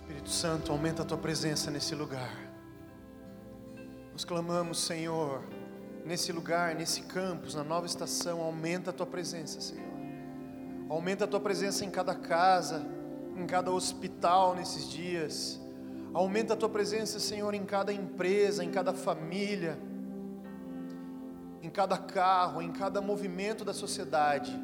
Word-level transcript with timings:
Espírito 0.00 0.30
Santo, 0.30 0.72
aumenta 0.72 1.02
a 1.02 1.04
tua 1.04 1.18
presença 1.18 1.70
nesse 1.70 1.94
lugar. 1.94 2.34
Nós 4.12 4.24
clamamos, 4.24 4.80
Senhor, 4.80 5.44
nesse 6.06 6.32
lugar, 6.32 6.74
nesse 6.74 7.02
campus, 7.02 7.54
na 7.54 7.62
nova 7.62 7.84
estação, 7.84 8.40
aumenta 8.40 8.88
a 8.90 8.92
tua 8.94 9.04
presença, 9.04 9.60
Senhor. 9.60 9.92
Aumenta 10.88 11.26
a 11.26 11.28
tua 11.28 11.38
presença 11.38 11.84
em 11.84 11.90
cada 11.90 12.14
casa, 12.14 12.82
em 13.36 13.46
cada 13.46 13.70
hospital 13.70 14.54
nesses 14.54 14.88
dias. 14.88 15.60
Aumenta 16.14 16.54
a 16.54 16.56
tua 16.56 16.70
presença, 16.70 17.20
Senhor, 17.20 17.52
em 17.52 17.66
cada 17.66 17.92
empresa, 17.92 18.64
em 18.64 18.70
cada 18.70 18.94
família, 18.94 19.78
em 21.60 21.68
cada 21.68 21.98
carro, 21.98 22.62
em 22.62 22.72
cada 22.72 23.02
movimento 23.02 23.66
da 23.66 23.74
sociedade. 23.74 24.58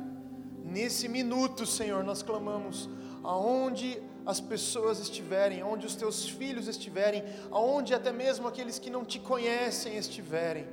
Nesse 0.64 1.08
minuto, 1.08 1.66
Senhor, 1.66 2.02
nós 2.02 2.22
clamamos 2.22 2.88
aonde 3.22 4.02
as 4.26 4.40
pessoas 4.40 4.98
estiverem, 4.98 5.60
aonde 5.60 5.86
os 5.86 5.94
teus 5.94 6.28
filhos 6.28 6.66
estiverem, 6.66 7.22
aonde 7.50 7.94
até 7.94 8.12
mesmo 8.12 8.48
aqueles 8.48 8.78
que 8.78 8.90
não 8.90 9.04
te 9.04 9.20
conhecem 9.20 9.96
estiverem. 9.96 10.66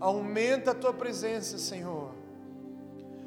Aumenta 0.00 0.70
a 0.70 0.74
tua 0.74 0.94
presença, 0.94 1.58
Senhor. 1.58 2.12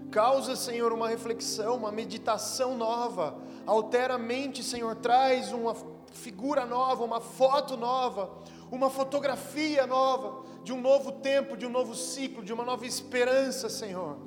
Causa, 0.09 0.55
Senhor, 0.55 0.91
uma 0.91 1.07
reflexão, 1.07 1.77
uma 1.77 1.91
meditação 1.91 2.75
nova. 2.75 3.37
Altera 3.65 4.15
a 4.15 4.17
mente, 4.17 4.63
Senhor. 4.63 4.95
Traz 4.95 5.51
uma 5.51 5.75
figura 6.11 6.65
nova, 6.65 7.03
uma 7.03 7.21
foto 7.21 7.77
nova, 7.77 8.31
uma 8.71 8.89
fotografia 8.89 9.85
nova 9.85 10.43
de 10.63 10.73
um 10.73 10.81
novo 10.81 11.11
tempo, 11.13 11.55
de 11.55 11.65
um 11.65 11.69
novo 11.69 11.95
ciclo, 11.95 12.43
de 12.43 12.51
uma 12.51 12.65
nova 12.65 12.85
esperança, 12.85 13.69
Senhor. 13.69 14.17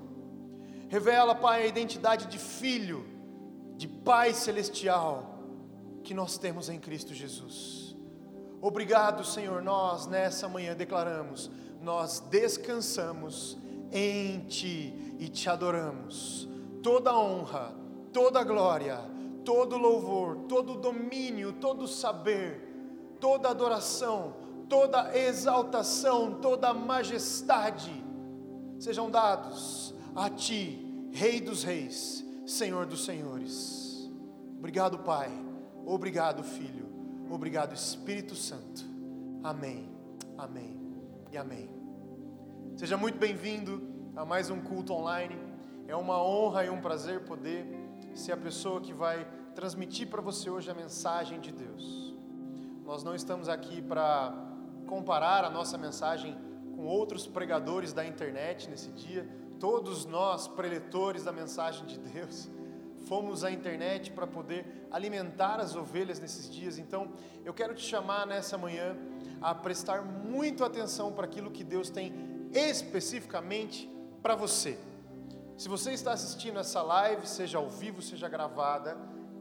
Revela, 0.88 1.34
Pai, 1.34 1.64
a 1.64 1.66
identidade 1.66 2.26
de 2.26 2.38
filho, 2.38 3.04
de 3.76 3.88
Pai 3.88 4.32
celestial 4.34 5.38
que 6.02 6.14
nós 6.14 6.38
temos 6.38 6.68
em 6.68 6.78
Cristo 6.78 7.14
Jesus. 7.14 7.96
Obrigado, 8.60 9.24
Senhor. 9.24 9.62
Nós 9.62 10.06
nessa 10.06 10.48
manhã 10.48 10.74
declaramos, 10.74 11.50
nós 11.80 12.20
descansamos 12.20 13.58
em 13.92 14.40
Ti 14.46 15.16
e 15.18 15.28
te 15.28 15.48
adoramos. 15.48 16.48
Toda 16.82 17.16
honra, 17.16 17.74
toda 18.12 18.44
glória, 18.44 18.98
todo 19.44 19.76
louvor, 19.76 20.36
todo 20.48 20.76
domínio, 20.76 21.52
todo 21.52 21.86
saber, 21.86 23.16
toda 23.20 23.50
adoração, 23.50 24.34
toda 24.68 25.16
exaltação, 25.16 26.38
toda 26.40 26.72
majestade 26.72 28.04
sejam 28.78 29.10
dados 29.10 29.94
a 30.14 30.28
Ti, 30.28 31.08
Rei 31.12 31.40
dos 31.40 31.62
Reis, 31.62 32.23
Senhor 32.46 32.84
dos 32.84 33.04
Senhores. 33.04 34.10
Obrigado, 34.58 34.98
Pai. 34.98 35.30
Obrigado, 35.86 36.42
Filho. 36.42 36.86
Obrigado, 37.30 37.74
Espírito 37.74 38.34
Santo. 38.34 38.84
Amém. 39.42 39.90
Amém. 40.36 40.78
E 41.32 41.38
amém. 41.38 41.70
Seja 42.76 42.98
muito 42.98 43.18
bem-vindo 43.18 43.82
a 44.14 44.26
mais 44.26 44.50
um 44.50 44.60
culto 44.60 44.92
online. 44.92 45.36
É 45.88 45.96
uma 45.96 46.22
honra 46.22 46.66
e 46.66 46.70
um 46.70 46.82
prazer 46.82 47.20
poder 47.20 47.66
ser 48.14 48.32
a 48.32 48.36
pessoa 48.36 48.80
que 48.80 48.92
vai 48.92 49.26
transmitir 49.54 50.08
para 50.08 50.20
você 50.20 50.50
hoje 50.50 50.70
a 50.70 50.74
mensagem 50.74 51.40
de 51.40 51.50
Deus. 51.50 52.14
Nós 52.84 53.02
não 53.02 53.14
estamos 53.14 53.48
aqui 53.48 53.80
para 53.80 54.34
comparar 54.86 55.44
a 55.44 55.50
nossa 55.50 55.78
mensagem 55.78 56.36
com 56.76 56.84
outros 56.84 57.26
pregadores 57.26 57.94
da 57.94 58.04
internet 58.04 58.68
nesse 58.68 58.90
dia. 58.90 59.26
Todos 59.58 60.04
nós, 60.04 60.48
preletores 60.48 61.24
da 61.24 61.32
mensagem 61.32 61.86
de 61.86 61.98
Deus, 61.98 62.48
fomos 63.06 63.44
à 63.44 63.50
internet 63.50 64.10
para 64.10 64.26
poder 64.26 64.86
alimentar 64.90 65.60
as 65.60 65.74
ovelhas 65.74 66.18
nesses 66.20 66.50
dias. 66.50 66.78
Então, 66.78 67.12
eu 67.44 67.52
quero 67.52 67.74
te 67.74 67.82
chamar 67.82 68.26
nessa 68.26 68.56
manhã 68.58 68.96
a 69.40 69.54
prestar 69.54 70.02
muito 70.02 70.64
atenção 70.64 71.12
para 71.12 71.26
aquilo 71.26 71.50
que 71.50 71.62
Deus 71.62 71.90
tem 71.90 72.12
especificamente 72.52 73.90
para 74.22 74.34
você. 74.34 74.78
Se 75.56 75.68
você 75.68 75.92
está 75.92 76.12
assistindo 76.12 76.58
essa 76.58 76.82
live, 76.82 77.26
seja 77.26 77.58
ao 77.58 77.68
vivo, 77.68 78.02
seja 78.02 78.28
gravada, 78.28 78.96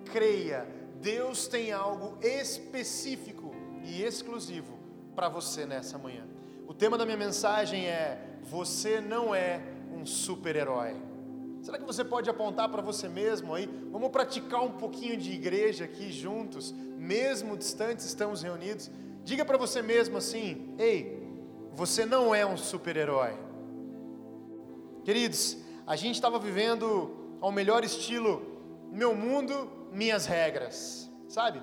creia, 0.05 0.67
Deus 1.01 1.47
tem 1.47 1.71
algo 1.71 2.17
específico 2.21 3.53
e 3.83 4.03
exclusivo 4.03 4.77
para 5.15 5.27
você 5.27 5.65
nessa 5.65 5.97
manhã. 5.97 6.25
O 6.67 6.73
tema 6.73 6.97
da 6.97 7.05
minha 7.05 7.17
mensagem 7.17 7.85
é: 7.87 8.39
Você 8.43 9.01
não 9.01 9.33
é 9.33 9.61
um 10.03 10.05
super-herói. 10.05 10.95
Será 11.61 11.77
que 11.77 11.85
você 11.85 12.03
pode 12.03 12.29
apontar 12.29 12.67
para 12.67 12.81
você 12.81 13.07
mesmo 13.07 13.53
aí? 13.53 13.67
Vamos 13.89 14.09
praticar 14.09 14.61
um 14.61 14.71
pouquinho 14.71 15.15
de 15.15 15.31
igreja 15.31 15.85
aqui 15.85 16.11
juntos, 16.11 16.73
mesmo 16.97 17.55
distantes, 17.55 18.05
estamos 18.05 18.41
reunidos. 18.41 18.91
Diga 19.23 19.45
para 19.45 19.57
você 19.57 19.81
mesmo 19.81 20.17
assim: 20.17 20.75
Ei, 20.77 21.25
você 21.71 22.05
não 22.05 22.35
é 22.35 22.45
um 22.45 22.57
super-herói. 22.57 23.33
Queridos, 25.05 25.57
a 25.87 25.95
gente 25.95 26.15
estava 26.15 26.37
vivendo 26.37 27.37
ao 27.39 27.51
melhor 27.51 27.85
estilo, 27.85 28.41
meu 28.91 29.15
mundo, 29.15 29.71
minhas 29.91 30.25
regras, 30.25 31.09
sabe? 31.29 31.61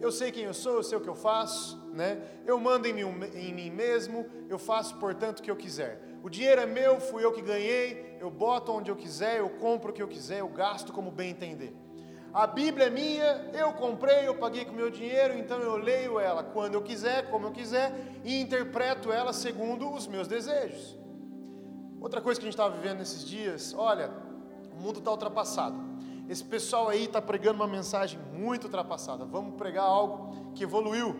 Eu 0.00 0.10
sei 0.10 0.32
quem 0.32 0.44
eu 0.44 0.54
sou, 0.54 0.76
eu 0.76 0.82
sei 0.82 0.96
o 0.96 1.00
que 1.02 1.08
eu 1.08 1.14
faço, 1.14 1.78
né? 1.92 2.22
Eu 2.46 2.58
mando 2.58 2.88
em 2.88 2.94
mim, 2.94 3.02
em 3.34 3.52
mim 3.52 3.70
mesmo, 3.70 4.26
eu 4.48 4.58
faço 4.58 4.96
portanto 4.96 5.40
o 5.40 5.42
que 5.42 5.50
eu 5.50 5.56
quiser. 5.56 6.13
O 6.24 6.30
dinheiro 6.30 6.62
é 6.62 6.64
meu, 6.64 6.98
fui 7.00 7.22
eu 7.22 7.32
que 7.32 7.42
ganhei, 7.42 8.16
eu 8.18 8.30
boto 8.30 8.72
onde 8.72 8.90
eu 8.90 8.96
quiser, 8.96 9.40
eu 9.40 9.50
compro 9.50 9.90
o 9.90 9.92
que 9.92 10.02
eu 10.02 10.08
quiser, 10.08 10.40
eu 10.40 10.48
gasto 10.48 10.90
como 10.90 11.10
bem 11.10 11.28
entender. 11.28 11.76
A 12.32 12.46
Bíblia 12.46 12.86
é 12.86 12.90
minha, 12.90 13.50
eu 13.52 13.74
comprei, 13.74 14.26
eu 14.26 14.34
paguei 14.34 14.64
com 14.64 14.72
meu 14.72 14.88
dinheiro, 14.88 15.36
então 15.36 15.58
eu 15.58 15.76
leio 15.76 16.18
ela 16.18 16.42
quando 16.42 16.76
eu 16.76 16.80
quiser, 16.80 17.30
como 17.30 17.48
eu 17.48 17.50
quiser 17.50 17.92
e 18.24 18.40
interpreto 18.40 19.12
ela 19.12 19.34
segundo 19.34 19.92
os 19.92 20.06
meus 20.06 20.26
desejos. 20.26 20.98
Outra 22.00 22.22
coisa 22.22 22.40
que 22.40 22.46
a 22.46 22.48
gente 22.48 22.54
estava 22.58 22.74
vivendo 22.74 23.00
nesses 23.00 23.22
dias, 23.26 23.74
olha, 23.76 24.10
o 24.72 24.82
mundo 24.82 25.00
está 25.00 25.10
ultrapassado. 25.10 25.76
Esse 26.26 26.42
pessoal 26.42 26.88
aí 26.88 27.04
está 27.04 27.20
pregando 27.20 27.56
uma 27.56 27.68
mensagem 27.68 28.18
muito 28.32 28.64
ultrapassada. 28.64 29.26
Vamos 29.26 29.56
pregar 29.56 29.84
algo 29.84 30.54
que 30.54 30.64
evoluiu. 30.64 31.14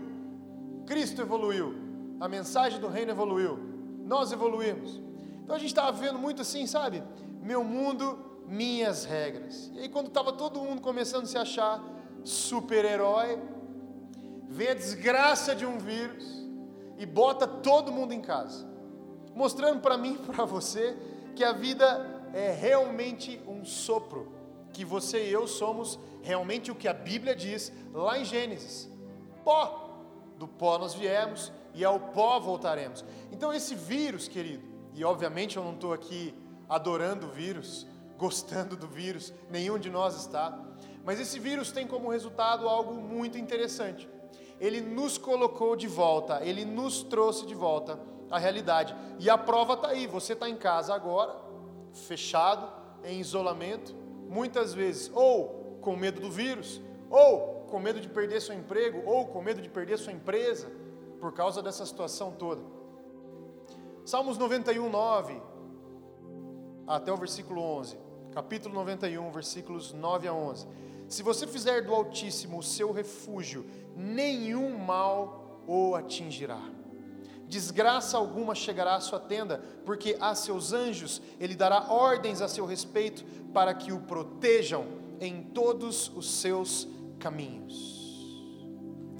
Cristo 0.87 1.21
evoluiu, 1.21 1.75
a 2.19 2.27
mensagem 2.27 2.81
do 2.81 2.89
reino 2.89 3.11
evoluiu, 3.11 3.74
nós 4.05 4.31
evoluímos. 4.31 5.01
Então 5.43 5.57
a 5.57 5.59
gente 5.59 5.71
estava 5.71 5.93
vendo 5.93 6.19
muito 6.19 6.43
assim, 6.43 6.67
sabe? 6.67 7.03
Meu 7.43 7.65
mundo, 7.65 8.19
minhas 8.47 9.05
regras. 9.05 9.71
E 9.75 9.81
aí, 9.81 9.89
quando 9.89 10.09
estava 10.09 10.33
todo 10.33 10.61
mundo 10.61 10.81
começando 10.81 11.25
a 11.25 11.27
se 11.27 11.39
achar 11.39 11.83
super-herói, 12.23 13.39
vem 14.49 14.69
a 14.69 14.75
desgraça 14.75 15.55
de 15.55 15.67
um 15.67 15.79
vírus 15.79 16.25
e 16.99 17.05
bota 17.05 17.47
todo 17.47 17.91
mundo 17.91 18.13
em 18.13 18.21
casa 18.21 18.75
mostrando 19.35 19.81
para 19.81 19.99
mim 19.99 20.15
e 20.15 20.33
para 20.33 20.45
você 20.45 20.97
que 21.35 21.43
a 21.43 21.53
vida 21.53 22.23
é 22.33 22.53
realmente 22.53 23.41
um 23.47 23.65
sopro, 23.65 24.33
que 24.73 24.85
você 24.85 25.29
e 25.29 25.33
eu 25.33 25.47
somos 25.47 25.99
realmente 26.23 26.71
o 26.71 26.75
que 26.75 26.89
a 26.89 26.93
Bíblia 26.93 27.35
diz 27.35 27.73
lá 27.93 28.19
em 28.19 28.25
Gênesis: 28.25 28.89
pó. 29.45 29.83
Do 30.37 30.49
pó 30.49 30.79
nós 30.79 30.95
viemos 30.95 31.53
e 31.75 31.85
ao 31.85 31.99
pó 31.99 32.39
voltaremos. 32.41 33.05
Então, 33.31 33.53
esse 33.53 33.75
vírus, 33.75 34.29
querido, 34.29 34.65
e 34.93 35.05
obviamente 35.05 35.57
eu 35.57 35.65
não 35.65 35.75
estou 35.75 35.93
aqui 35.93 36.35
adorando 36.69 37.27
o 37.27 37.31
vírus, 37.31 37.87
gostando 38.17 38.77
do 38.77 38.87
vírus, 38.87 39.33
nenhum 39.51 39.79
de 39.79 39.91
nós 39.91 40.17
está, 40.17 40.59
mas 41.05 41.21
esse 41.21 41.39
vírus 41.39 41.71
tem 41.71 41.87
como 41.87 42.11
resultado 42.11 42.69
algo 42.69 42.95
muito 42.95 43.37
interessante. 43.37 44.09
Ele 44.61 44.81
nos 44.81 45.19
colocou 45.19 45.77
de 45.77 45.87
volta, 45.87 46.41
ele 46.43 46.65
nos 46.65 47.03
trouxe 47.03 47.45
de 47.45 47.55
volta 47.55 47.99
a 48.31 48.39
realidade. 48.39 48.95
E 49.19 49.29
a 49.29 49.37
prova 49.37 49.75
está 49.75 49.89
aí: 49.89 50.07
você 50.07 50.33
está 50.33 50.49
em 50.49 50.57
casa 50.57 50.95
agora, 50.95 51.37
fechado, 51.93 52.73
em 53.05 53.21
isolamento, 53.21 53.95
muitas 54.29 54.73
vezes, 54.73 55.11
ou 55.15 55.79
com 55.81 55.97
medo 55.97 56.21
do 56.21 56.31
vírus, 56.31 56.81
ou 57.11 57.54
com 57.75 57.81
medo 57.81 58.01
de 58.01 58.09
perder 58.09 58.41
seu 58.41 58.55
emprego, 58.55 59.03
ou 59.05 59.27
com 59.27 59.43
medo 59.43 59.61
de 59.61 59.69
perder 59.69 59.99
sua 59.99 60.13
empresa, 60.13 60.71
por 61.19 61.33
causa 61.33 61.61
dessa 61.61 61.85
situação 61.85 62.31
toda. 62.31 62.63
Salmos 64.05 64.39
91, 64.39 64.89
9, 64.89 65.43
até 66.87 67.13
o 67.13 67.17
versículo 67.17 67.61
11, 67.61 67.99
capítulo 68.33 68.73
91, 68.77 69.29
versículos 69.33 69.93
9 69.93 70.29
a 70.29 70.33
11. 70.33 70.69
Se 71.09 71.25
você 71.25 71.49
fizer 71.49 71.83
do 71.83 71.93
Altíssimo 71.93 72.59
o 72.59 72.63
seu 72.63 72.93
refúgio, 72.93 73.67
nenhum 73.97 74.79
mal 74.79 75.65
o 75.67 75.97
atingirá 75.97 76.63
desgraça 77.47 78.17
alguma 78.17 78.55
chegará 78.55 78.97
à 78.97 79.01
sua 79.01 79.21
tenda, 79.21 79.63
porque 79.85 80.17
a 80.19 80.35
seus 80.35 80.73
anjos 80.73 81.23
ele 81.39 81.55
dará 81.55 81.93
ordens 81.93 82.41
a 82.41 82.49
seu 82.49 82.65
respeito 82.65 83.25
para 83.53 83.73
que 83.75 83.93
o 83.93 84.01
protejam 84.01 84.87
em 85.21 85.43
todos 85.43 86.11
os 86.17 86.29
seus 86.29 86.89
caminhos. 87.19 88.03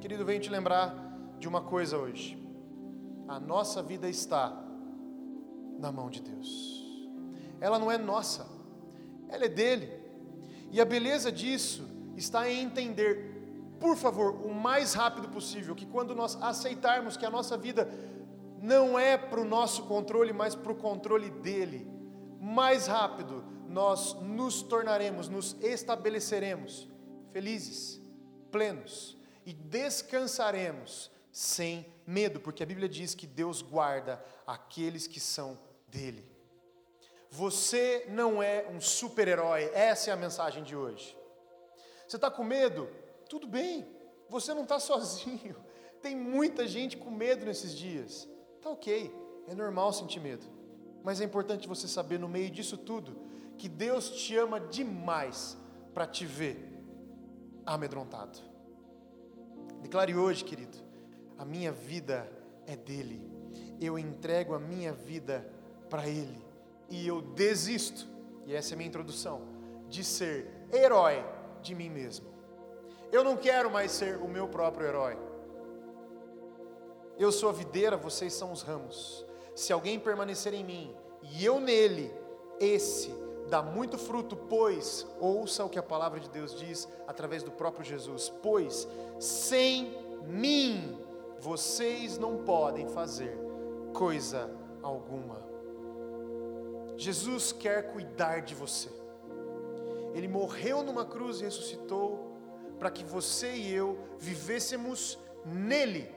Querido, 0.01 0.25
venho 0.25 0.41
te 0.41 0.51
lembrar 0.51 0.95
de 1.39 1.49
uma 1.49 1.61
coisa 1.61 1.99
hoje. 1.99 2.39
A 3.27 3.41
nossa 3.41 3.83
vida 3.83 4.09
está 4.09 4.53
na 5.79 5.91
mão 5.91 6.11
de 6.11 6.21
Deus. 6.21 6.85
Ela 7.61 7.79
não 7.79 7.91
é 7.91 7.97
nossa, 7.97 8.47
ela 9.29 9.45
é 9.45 9.49
dele. 9.49 9.91
E 10.71 10.81
a 10.81 10.85
beleza 10.85 11.33
disso 11.33 11.89
está 12.17 12.49
em 12.51 12.63
entender 12.63 13.35
por 13.85 13.97
favor, 13.97 14.35
o 14.47 14.55
mais 14.55 14.95
rápido 14.95 15.29
possível, 15.29 15.75
que 15.75 15.85
quando 15.85 16.15
nós 16.15 16.39
aceitarmos 16.41 17.19
que 17.19 17.27
a 17.27 17.31
nossa 17.31 17.55
vida 17.55 17.87
não 18.63 18.99
é 18.99 19.19
para 19.19 19.39
o 19.39 19.45
nosso 19.45 19.83
controle, 19.83 20.33
mas 20.33 20.55
para 20.55 20.73
o 20.73 20.75
controle 20.75 21.29
dele, 21.29 21.87
mais 22.41 22.87
rápido 22.87 23.45
nós 23.69 24.15
nos 24.23 24.63
tornaremos, 24.63 25.29
nos 25.29 25.55
estabeleceremos 25.61 26.89
felizes, 27.35 28.01
plenos 28.53 29.19
e 29.45 29.53
descansaremos 29.53 31.11
sem 31.33 31.85
medo, 32.07 32.39
porque 32.39 32.63
a 32.63 32.67
Bíblia 32.67 32.89
diz 32.89 33.13
que 33.13 33.27
Deus 33.27 33.61
guarda 33.61 34.25
aqueles 34.47 35.09
que 35.09 35.19
são 35.19 35.59
dele. 35.89 36.25
Você 37.29 38.07
não 38.09 38.41
é 38.41 38.69
um 38.71 38.81
super-herói, 38.81 39.65
essa 39.75 40.11
é 40.11 40.13
a 40.13 40.17
mensagem 40.17 40.63
de 40.63 40.77
hoje. 40.77 41.19
Você 42.07 42.15
está 42.15 42.31
com 42.31 42.45
medo? 42.45 42.89
Tudo 43.29 43.49
bem, 43.49 43.85
você 44.31 44.55
não 44.55 44.63
está 44.63 44.79
sozinho. 44.79 45.57
Tem 46.01 46.15
muita 46.15 46.69
gente 46.69 46.97
com 46.97 47.11
medo 47.11 47.45
nesses 47.45 47.77
dias. 47.77 48.29
Tá 48.63 48.71
ok, 48.71 49.13
é 49.49 49.55
normal 49.57 49.93
sentir 49.93 50.21
medo. 50.21 50.47
Mas 51.03 51.21
é 51.21 51.25
importante 51.25 51.67
você 51.67 51.89
saber, 51.89 52.21
no 52.21 52.29
meio 52.29 52.49
disso 52.49 52.79
tudo, 52.79 53.19
que 53.59 53.69
Deus 53.69 54.09
te 54.11 54.37
ama 54.37 54.61
demais 54.61 55.59
para 55.93 56.07
te 56.07 56.25
ver 56.25 56.74
amedrontado. 57.67 58.39
Declare 59.81 60.15
hoje, 60.17 60.45
querido, 60.45 60.79
a 61.39 61.45
minha 61.45 61.73
vida 61.73 62.31
é 62.67 62.77
dele. 62.77 63.21
Eu 63.81 63.99
entrego 63.99 64.55
a 64.55 64.59
minha 64.59 64.93
vida 64.93 65.49
para 65.91 66.09
ele 66.09 66.43
e 66.89 67.07
eu 67.07 67.21
desisto. 67.21 68.07
E 68.47 68.55
essa 68.55 68.73
é 68.73 68.75
a 68.75 68.77
minha 68.77 68.89
introdução 68.89 69.43
de 69.89 70.03
ser 70.05 70.51
herói 70.73 71.25
de 71.63 71.75
mim 71.75 71.89
mesmo. 71.89 72.27
Eu 73.13 73.23
não 73.23 73.37
quero 73.37 73.71
mais 73.71 73.93
ser 73.93 74.17
o 74.17 74.29
meu 74.29 74.49
próprio 74.49 74.87
herói. 74.87 75.19
Eu 77.17 77.31
sou 77.31 77.49
a 77.49 77.53
videira, 77.53 77.97
vocês 77.97 78.33
são 78.33 78.53
os 78.53 78.63
ramos. 78.63 79.25
Se 79.55 79.73
alguém 79.73 80.01
permanecer 80.01 80.53
em 80.53 80.65
mim 80.65 80.95
e 81.23 81.45
eu 81.45 81.61
nele, 81.61 82.13
esse 82.59 83.15
dá 83.49 83.63
muito 83.63 83.99
fruto, 83.99 84.37
pois, 84.37 85.07
ouça 85.21 85.65
o 85.65 85.69
que 85.69 85.79
a 85.79 85.83
palavra 85.83 86.19
de 86.21 86.29
Deus 86.29 86.55
diz 86.55 86.89
através 87.07 87.43
do 87.43 87.51
próprio 87.51 87.85
Jesus: 87.85 88.33
pois 88.43 88.89
sem 89.19 89.97
mim 90.27 90.99
vocês 91.39 92.19
não 92.19 92.39
podem 92.45 92.89
fazer 92.89 93.39
coisa 93.93 94.51
alguma. 94.83 95.43
Jesus 96.97 97.53
quer 97.53 97.93
cuidar 97.93 98.41
de 98.41 98.55
você. 98.55 98.89
Ele 100.15 100.29
morreu 100.29 100.83
numa 100.83 101.05
cruz 101.05 101.41
e 101.41 101.45
ressuscitou 101.45 102.33
para 102.79 102.91
que 102.91 103.05
você 103.05 103.53
e 103.53 103.73
eu 103.73 103.99
vivêssemos 104.19 105.19
nele. 105.45 106.09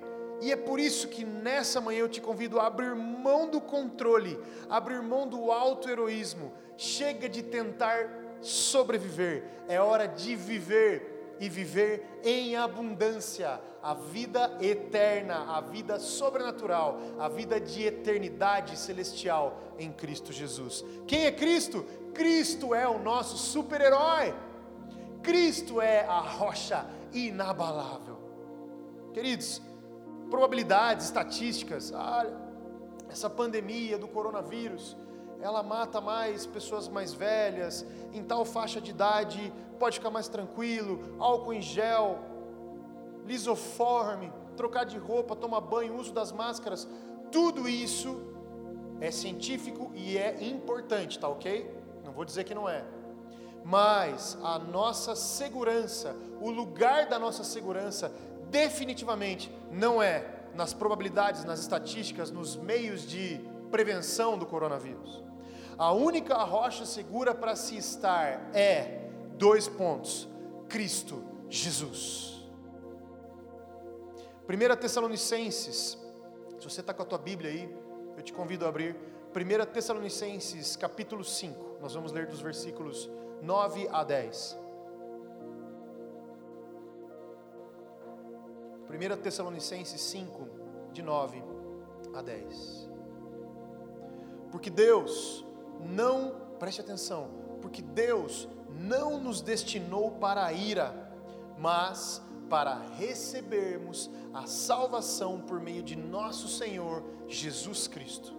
E 0.42 0.52
é 0.52 0.56
por 0.56 0.80
isso 0.80 1.08
que 1.08 1.26
nessa 1.26 1.82
manhã 1.82 2.00
eu 2.00 2.10
te 2.10 2.22
convido 2.22 2.60
a 2.60 2.68
abrir 2.68 2.96
mão 2.96 3.50
do 3.50 3.60
controle, 3.60 4.40
abrir 4.70 5.02
mão 5.02 5.28
do 5.28 5.52
auto-heroísmo. 5.52 6.54
Chega 6.78 7.28
de 7.28 7.42
tentar 7.42 8.10
sobreviver, 8.42 9.44
é 9.68 9.82
hora 9.82 10.08
de 10.08 10.36
viver 10.36 11.36
e 11.40 11.50
viver 11.50 12.20
em 12.24 12.56
abundância 12.56 13.60
a 13.82 13.94
vida 13.94 14.58
eterna, 14.60 15.56
a 15.56 15.62
vida 15.62 16.00
sobrenatural, 16.00 17.00
a 17.20 17.30
vida 17.30 17.60
de 17.60 17.84
eternidade 17.84 18.78
celestial 18.78 19.62
em 19.80 19.92
Cristo 19.92 20.34
Jesus. 20.34 20.84
Quem 21.08 21.26
é 21.26 21.32
Cristo? 21.32 21.86
Cristo 22.14 22.74
é 22.76 22.88
o 22.88 23.00
nosso 23.00 23.38
super-herói. 23.38 24.34
Cristo 25.22 25.80
é 25.80 26.06
a 26.06 26.20
rocha 26.20 26.86
inabalável. 27.14 28.18
Queridos, 29.14 29.62
probabilidades, 30.30 31.06
estatísticas, 31.06 31.92
olha, 31.94 32.34
essa 33.10 33.30
pandemia 33.30 33.98
do 33.98 34.08
coronavírus, 34.08 34.98
ela 35.40 35.62
mata 35.64 36.02
mais 36.02 36.46
pessoas 36.46 36.88
mais 36.88 37.14
velhas, 37.14 37.86
em 38.14 38.24
tal 38.24 38.44
faixa 38.44 38.82
de 38.82 38.92
idade, 38.92 39.54
pode 39.80 39.98
ficar 39.98 40.10
mais 40.10 40.28
tranquilo, 40.28 41.16
álcool 41.20 41.54
em 41.54 41.62
gel, 41.62 42.20
lisoforme, 43.26 44.32
trocar 44.56 44.86
de 44.86 44.98
roupa, 44.98 45.36
tomar 45.36 45.62
banho, 45.62 45.96
uso 45.96 46.14
das 46.14 46.32
máscaras, 46.32 46.88
tudo 47.32 47.68
isso 47.70 48.22
é 49.00 49.12
científico 49.12 49.92
e 49.94 50.18
é 50.18 50.44
importante, 50.44 51.20
tá 51.20 51.28
ok? 51.28 51.76
Não 52.04 52.12
vou 52.12 52.26
dizer 52.26 52.44
que 52.44 52.56
não 52.56 52.68
é. 52.68 52.84
Mas 53.64 54.38
a 54.42 54.58
nossa 54.58 55.16
segurança, 55.16 56.16
o 56.42 56.50
lugar 56.50 57.08
da 57.08 57.20
nossa 57.20 57.44
segurança, 57.44 58.12
definitivamente 58.50 59.52
não 59.72 60.02
é 60.02 60.26
nas 60.54 60.74
probabilidades, 60.74 61.44
nas 61.44 61.60
estatísticas, 61.60 62.32
nos 62.32 62.56
meios 62.56 63.08
de 63.08 63.40
prevenção 63.70 64.38
do 64.38 64.46
coronavírus. 64.46 65.24
A 65.78 65.92
única 65.92 66.36
rocha 66.44 66.86
segura 66.86 67.36
para 67.36 67.56
se 67.56 67.78
estar 67.78 68.50
é 68.54 69.10
dois 69.38 69.68
pontos: 69.68 70.28
Cristo 70.68 71.24
Jesus. 71.50 72.36
1 74.50 74.76
Tessalonicenses, 74.78 75.98
se 76.58 76.64
você 76.64 76.80
está 76.82 76.94
com 76.94 77.04
a 77.04 77.06
tua 77.06 77.18
Bíblia 77.18 77.52
aí, 77.52 77.78
eu 78.16 78.24
te 78.24 78.34
convido 78.34 78.66
a 78.66 78.70
abrir. 78.70 78.96
1 79.36 79.72
Tessalonicenses, 79.72 80.76
capítulo 80.76 81.24
5, 81.24 81.78
nós 81.82 81.94
vamos 81.94 82.12
ler 82.12 82.26
dos 82.26 82.40
versículos 82.40 83.10
9 83.42 83.88
a 83.92 84.04
10. 84.04 84.67
1 88.90 89.22
Tessalonicenses 89.22 90.02
5, 90.02 90.48
de 90.94 91.02
9 91.02 91.44
a 92.14 92.22
10. 92.22 92.90
Porque 94.52 94.70
Deus 94.70 95.46
não, 95.82 96.36
preste 96.58 96.82
atenção, 96.82 97.30
porque 97.62 97.82
Deus 97.82 98.48
não 98.70 99.20
nos 99.20 99.42
destinou 99.42 100.12
para 100.12 100.46
a 100.46 100.54
ira, 100.54 101.12
mas 101.58 102.22
para 102.50 102.76
recebermos 102.98 104.10
a 104.34 104.48
salvação 104.48 105.42
por 105.42 105.60
meio 105.60 105.84
de 105.84 105.96
nosso 105.96 106.48
Senhor 106.48 107.04
Jesus 107.28 107.88
Cristo. 107.88 108.34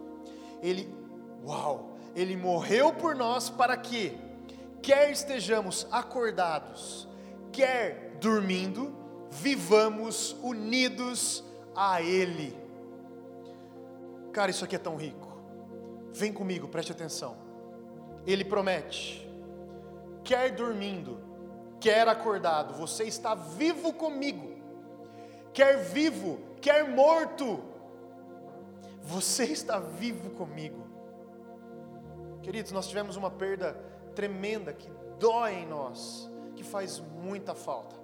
Ele, 0.63 0.93
uau, 1.45 1.97
ele 2.15 2.37
morreu 2.37 2.93
por 2.93 3.15
nós 3.15 3.51
para 3.51 3.77
que, 3.77 4.19
quer 4.81 5.11
estejamos 5.11 5.87
acordados, 5.91 7.07
quer 7.53 8.17
dormindo, 8.21 8.98
vivamos 9.31 10.37
unidos 10.43 11.45
a 11.75 12.03
Ele. 12.03 12.57
Cara, 14.33 14.51
isso 14.51 14.65
aqui 14.65 14.77
é 14.77 14.79
tão 14.79 14.97
rico. 14.97 15.29
Vem 16.13 16.33
comigo, 16.33 16.69
preste 16.69 16.93
atenção. 16.93 17.37
Ele 18.27 18.45
promete, 18.45 19.27
quer 20.25 20.51
dormindo, 20.51 21.19
quer 21.81 22.07
acordado, 22.09 22.75
você 22.75 23.05
está 23.05 23.35
vivo 23.35 23.93
comigo, 23.93 24.57
quer 25.53 25.83
vivo, 25.83 26.39
quer 26.61 26.87
morto, 26.87 27.61
você 29.03 29.45
está 29.45 29.79
vivo 29.79 30.31
comigo. 30.31 30.87
Queridos, 32.43 32.73
nós 32.73 32.87
tivemos 32.89 33.17
uma 33.17 33.31
perda 33.31 33.73
tremenda 34.15 34.73
que 34.73 34.91
dói 35.19 35.55
em 35.55 35.67
nós, 35.67 36.31
que 36.57 36.63
faz 36.63 36.99
muita 37.01 37.55
falta. 37.55 37.97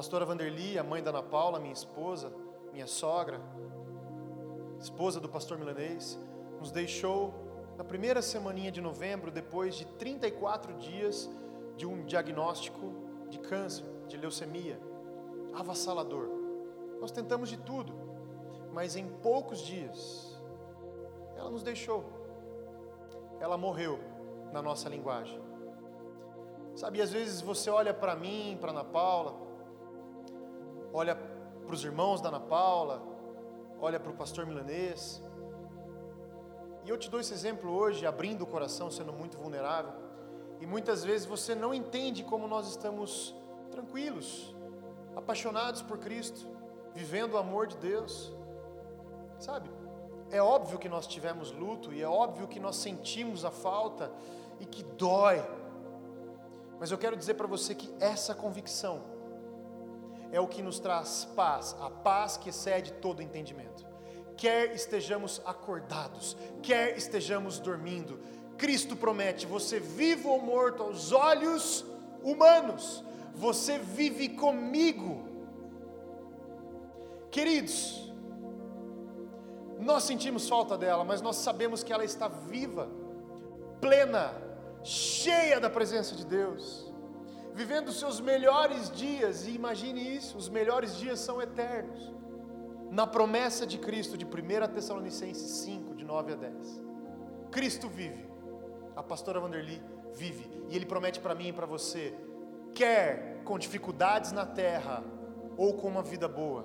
Pastora 0.00 0.24
Vanderli, 0.24 0.78
a 0.78 0.82
mãe 0.82 1.02
da 1.02 1.10
Ana 1.10 1.22
Paula, 1.22 1.60
minha 1.60 1.74
esposa, 1.74 2.32
minha 2.72 2.86
sogra, 2.86 3.38
esposa 4.78 5.20
do 5.20 5.28
pastor 5.28 5.58
milanês, 5.58 6.18
nos 6.58 6.72
deixou 6.72 7.34
na 7.76 7.84
primeira 7.84 8.22
semaninha 8.22 8.72
de 8.72 8.80
novembro, 8.80 9.30
depois 9.30 9.74
de 9.74 9.84
34 9.84 10.72
dias 10.78 11.28
de 11.76 11.84
um 11.84 12.02
diagnóstico 12.06 12.94
de 13.28 13.38
câncer, 13.40 13.84
de 14.08 14.16
leucemia, 14.16 14.80
avassalador. 15.52 16.30
Nós 16.98 17.10
tentamos 17.10 17.50
de 17.50 17.58
tudo, 17.58 17.92
mas 18.72 18.96
em 18.96 19.06
poucos 19.06 19.60
dias 19.60 20.42
ela 21.36 21.50
nos 21.50 21.62
deixou. 21.62 22.06
Ela 23.38 23.58
morreu 23.58 24.00
na 24.50 24.62
nossa 24.62 24.88
linguagem. 24.88 25.38
Sabe, 26.74 27.02
às 27.02 27.12
vezes 27.12 27.42
você 27.42 27.68
olha 27.68 27.92
para 27.92 28.16
mim, 28.16 28.56
para 28.58 28.70
Ana 28.70 28.82
Paula, 28.82 29.49
olha 30.92 31.14
para 31.14 31.74
os 31.74 31.84
irmãos 31.84 32.20
da 32.20 32.28
Ana 32.28 32.40
Paula, 32.40 33.02
olha 33.80 34.00
para 34.00 34.10
o 34.10 34.14
pastor 34.14 34.46
milanês, 34.46 35.22
e 36.84 36.88
eu 36.88 36.96
te 36.96 37.10
dou 37.10 37.20
esse 37.20 37.32
exemplo 37.32 37.70
hoje, 37.70 38.06
abrindo 38.06 38.42
o 38.42 38.46
coração, 38.46 38.90
sendo 38.90 39.12
muito 39.12 39.38
vulnerável. 39.38 39.92
E 40.60 40.66
muitas 40.66 41.04
vezes 41.04 41.26
você 41.26 41.54
não 41.54 41.72
entende 41.74 42.24
como 42.24 42.48
nós 42.48 42.68
estamos 42.68 43.34
tranquilos, 43.70 44.54
apaixonados 45.14 45.82
por 45.82 45.98
Cristo, 45.98 46.46
vivendo 46.94 47.34
o 47.34 47.38
amor 47.38 47.66
de 47.66 47.76
Deus. 47.76 48.32
Sabe? 49.38 49.70
É 50.30 50.42
óbvio 50.42 50.78
que 50.78 50.88
nós 50.88 51.06
tivemos 51.06 51.52
luto 51.52 51.92
e 51.92 52.02
é 52.02 52.08
óbvio 52.08 52.48
que 52.48 52.60
nós 52.60 52.76
sentimos 52.76 53.44
a 53.44 53.50
falta 53.50 54.10
e 54.58 54.66
que 54.66 54.82
dói. 54.82 55.42
Mas 56.78 56.90
eu 56.90 56.98
quero 56.98 57.16
dizer 57.16 57.34
para 57.34 57.46
você 57.46 57.74
que 57.74 57.92
essa 58.00 58.34
convicção 58.34 59.02
é 60.32 60.40
o 60.40 60.46
que 60.46 60.62
nos 60.62 60.78
traz 60.78 61.24
paz, 61.36 61.76
a 61.80 61.90
paz 61.90 62.36
que 62.36 62.50
excede 62.50 62.92
todo 62.92 63.22
entendimento. 63.22 63.86
Quer 64.36 64.74
estejamos 64.74 65.42
acordados, 65.44 66.36
quer 66.62 66.96
estejamos 66.96 67.58
dormindo, 67.58 68.18
Cristo 68.56 68.96
promete: 68.96 69.46
você 69.46 69.80
vivo 69.80 70.28
ou 70.28 70.40
morto 70.40 70.82
aos 70.82 71.12
olhos 71.12 71.84
humanos, 72.22 73.04
você 73.34 73.78
vive 73.78 74.30
comigo. 74.30 75.28
Queridos, 77.30 78.12
nós 79.78 80.04
sentimos 80.04 80.48
falta 80.48 80.76
dela, 80.76 81.04
mas 81.04 81.22
nós 81.22 81.36
sabemos 81.36 81.82
que 81.82 81.92
ela 81.92 82.04
está 82.04 82.28
viva, 82.28 82.88
plena, 83.80 84.34
cheia 84.82 85.60
da 85.60 85.70
presença 85.70 86.14
de 86.14 86.24
Deus 86.24 86.89
vivendo 87.54 87.92
seus 87.92 88.20
melhores 88.20 88.90
dias, 88.90 89.46
e 89.46 89.52
imagine 89.52 90.16
isso: 90.16 90.36
os 90.36 90.48
melhores 90.48 90.96
dias 90.96 91.20
são 91.20 91.40
eternos, 91.40 92.12
na 92.90 93.06
promessa 93.06 93.66
de 93.66 93.78
Cristo, 93.78 94.16
de 94.16 94.24
1 94.24 94.72
Tessalonicenses 94.72 95.50
5, 95.62 95.94
de 95.94 96.04
9 96.04 96.32
a 96.32 96.36
10. 96.36 96.80
Cristo 97.50 97.88
vive, 97.88 98.28
a 98.96 99.02
pastora 99.02 99.40
Vanderly 99.40 99.82
vive, 100.14 100.48
e 100.68 100.76
Ele 100.76 100.86
promete 100.86 101.20
para 101.20 101.34
mim 101.34 101.48
e 101.48 101.52
para 101.52 101.66
você, 101.66 102.14
quer 102.74 103.42
com 103.44 103.58
dificuldades 103.58 104.32
na 104.32 104.46
terra, 104.46 105.02
ou 105.56 105.74
com 105.74 105.88
uma 105.88 106.02
vida 106.02 106.26
boa, 106.28 106.64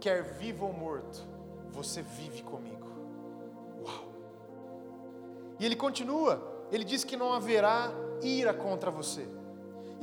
quer 0.00 0.22
vivo 0.22 0.66
ou 0.66 0.72
morto, 0.72 1.26
você 1.68 2.02
vive 2.02 2.42
comigo. 2.42 2.88
Uau! 3.82 4.08
E 5.58 5.66
ele 5.66 5.76
continua, 5.76 6.66
ele 6.72 6.84
diz 6.84 7.04
que 7.04 7.16
não 7.16 7.34
haverá 7.34 7.92
ira 8.22 8.54
contra 8.54 8.90
você. 8.90 9.28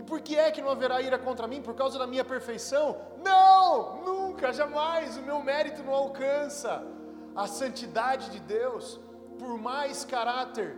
Por 0.08 0.22
que 0.22 0.38
é 0.38 0.50
que 0.50 0.62
não 0.62 0.72
haverá 0.72 1.02
ira 1.02 1.20
contra 1.20 1.46
mim? 1.48 1.62
Por 1.62 1.76
causa 1.76 2.00
da 2.00 2.08
minha 2.08 2.24
perfeição? 2.24 2.98
Não, 3.24 4.02
nunca, 4.06 4.54
jamais. 4.54 5.18
O 5.18 5.22
meu 5.22 5.42
mérito 5.44 5.84
não 5.84 5.94
alcança 5.94 6.82
a 7.36 7.46
santidade 7.46 8.32
de 8.32 8.40
Deus. 8.40 9.00
Por 9.38 9.58
mais 9.60 10.06
caráter 10.06 10.78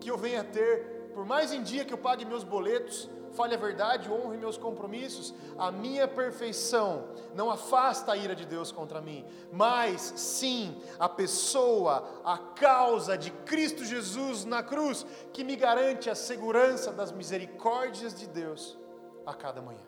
que 0.00 0.10
eu 0.10 0.16
venha 0.16 0.42
ter, 0.42 1.10
por 1.14 1.26
mais 1.26 1.52
em 1.52 1.62
dia 1.62 1.84
que 1.84 1.92
eu 1.92 1.98
pague 1.98 2.24
meus 2.24 2.42
boletos, 2.42 3.10
fale 3.34 3.54
a 3.54 3.58
verdade, 3.58 4.10
honre 4.10 4.38
meus 4.38 4.56
compromissos, 4.56 5.34
a 5.58 5.70
minha 5.70 6.06
perfeição 6.06 7.08
não 7.34 7.50
afasta 7.50 8.12
a 8.12 8.16
ira 8.16 8.34
de 8.34 8.46
Deus 8.46 8.70
contra 8.70 9.00
mim, 9.00 9.24
mas 9.52 10.00
sim 10.16 10.80
a 10.98 11.08
pessoa, 11.08 12.08
a 12.24 12.38
causa 12.38 13.18
de 13.18 13.30
Cristo 13.30 13.84
Jesus 13.84 14.44
na 14.44 14.62
cruz, 14.62 15.04
que 15.32 15.44
me 15.44 15.56
garante 15.56 16.08
a 16.08 16.14
segurança 16.14 16.92
das 16.92 17.10
misericórdias 17.10 18.14
de 18.14 18.26
Deus 18.26 18.78
a 19.26 19.34
cada 19.34 19.60
manhã. 19.60 19.82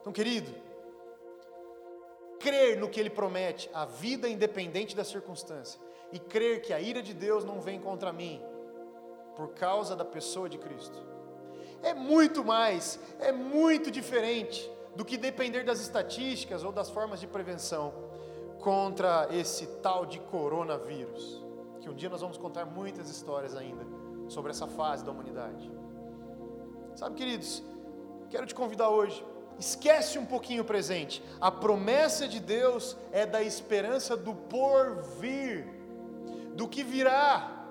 Então, 0.00 0.12
querido, 0.12 0.54
crer 2.38 2.78
no 2.78 2.88
que 2.88 3.00
Ele 3.00 3.10
promete, 3.10 3.70
a 3.72 3.86
vida 3.86 4.28
independente 4.28 4.94
da 4.94 5.02
circunstância, 5.02 5.80
e 6.12 6.18
crer 6.18 6.62
que 6.62 6.72
a 6.72 6.80
ira 6.80 7.02
de 7.02 7.12
Deus 7.12 7.44
não 7.44 7.60
vem 7.60 7.80
contra 7.80 8.12
mim, 8.12 8.40
por 9.34 9.48
causa 9.54 9.96
da 9.96 10.04
pessoa 10.04 10.48
de 10.48 10.56
Cristo 10.56 11.15
é 11.82 11.94
muito 11.94 12.44
mais, 12.44 12.98
é 13.18 13.32
muito 13.32 13.90
diferente 13.90 14.70
do 14.94 15.04
que 15.04 15.16
depender 15.16 15.62
das 15.64 15.80
estatísticas 15.80 16.64
ou 16.64 16.72
das 16.72 16.90
formas 16.90 17.20
de 17.20 17.26
prevenção 17.26 17.92
contra 18.60 19.28
esse 19.30 19.66
tal 19.82 20.06
de 20.06 20.18
coronavírus. 20.18 21.44
Que 21.80 21.88
um 21.88 21.94
dia 21.94 22.08
nós 22.08 22.20
vamos 22.20 22.38
contar 22.38 22.64
muitas 22.64 23.08
histórias 23.08 23.54
ainda 23.54 23.84
sobre 24.28 24.50
essa 24.50 24.66
fase 24.66 25.04
da 25.04 25.12
humanidade. 25.12 25.70
Sabe, 26.96 27.14
queridos, 27.14 27.62
quero 28.30 28.46
te 28.46 28.54
convidar 28.54 28.88
hoje. 28.88 29.24
Esquece 29.58 30.18
um 30.18 30.26
pouquinho 30.26 30.62
o 30.62 30.66
presente. 30.66 31.22
A 31.40 31.50
promessa 31.50 32.26
de 32.26 32.40
Deus 32.40 32.96
é 33.12 33.24
da 33.24 33.42
esperança 33.42 34.16
do 34.16 34.34
porvir, 34.34 35.66
do 36.54 36.66
que 36.66 36.82
virá. 36.82 37.66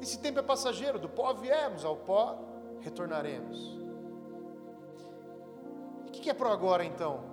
Esse 0.00 0.18
tempo 0.18 0.38
é 0.38 0.42
passageiro, 0.42 0.98
do 0.98 1.08
pó 1.08 1.32
viemos, 1.32 1.84
ao 1.84 1.96
pó 1.96 2.38
retornaremos. 2.80 3.78
O 6.06 6.10
que 6.10 6.30
é 6.30 6.34
para 6.34 6.50
agora 6.52 6.84
então? 6.84 7.24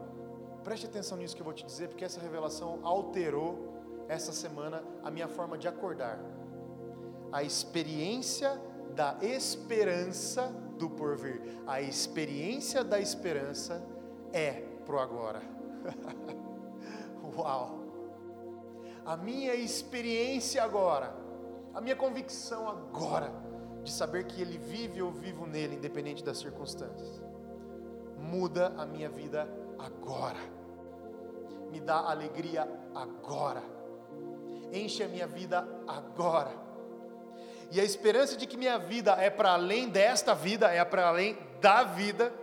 Preste 0.63 0.85
atenção 0.85 1.17
nisso 1.17 1.35
que 1.35 1.41
eu 1.41 1.45
vou 1.45 1.53
te 1.53 1.65
dizer, 1.65 1.89
porque 1.89 2.05
essa 2.05 2.19
revelação 2.19 2.79
alterou 2.83 3.73
essa 4.07 4.31
semana 4.31 4.83
a 5.03 5.11
minha 5.11 5.27
forma 5.27 5.57
de 5.57 5.67
acordar. 5.67 6.19
A 7.31 7.43
experiência 7.43 8.61
da 8.95 9.17
esperança 9.21 10.47
do 10.77 10.89
porvir. 10.89 11.41
A 11.65 11.81
experiência 11.81 12.83
da 12.83 12.99
esperança 12.99 13.83
é 14.31 14.51
pro 14.85 14.99
agora. 14.99 15.41
Uau! 17.35 17.83
A 19.05 19.17
minha 19.17 19.53
experiência 19.53 20.63
agora, 20.63 21.13
a 21.73 21.81
minha 21.81 21.95
convicção 21.95 22.69
agora 22.69 23.33
de 23.83 23.91
saber 23.91 24.25
que 24.25 24.41
Ele 24.41 24.57
vive 24.57 25.01
ou 25.01 25.11
vivo 25.11 25.45
nele, 25.45 25.75
independente 25.75 26.23
das 26.23 26.37
circunstâncias. 26.37 27.21
Muda 28.17 28.73
a 28.77 28.85
minha 28.85 29.09
vida 29.09 29.47
agora, 29.77 30.39
me 31.69 31.79
dá 31.79 31.97
alegria 31.97 32.67
agora, 32.95 33.61
enche 34.71 35.03
a 35.03 35.07
minha 35.07 35.27
vida 35.27 35.67
agora. 35.87 36.63
E 37.71 37.81
a 37.81 37.83
esperança 37.83 38.37
de 38.37 38.45
que 38.45 38.55
minha 38.55 38.77
vida 38.77 39.13
é 39.13 39.29
para 39.29 39.53
além 39.53 39.89
desta 39.89 40.33
vida, 40.33 40.67
é 40.71 40.83
para 40.85 41.07
além 41.07 41.37
da 41.59 41.83
vida, 41.83 42.33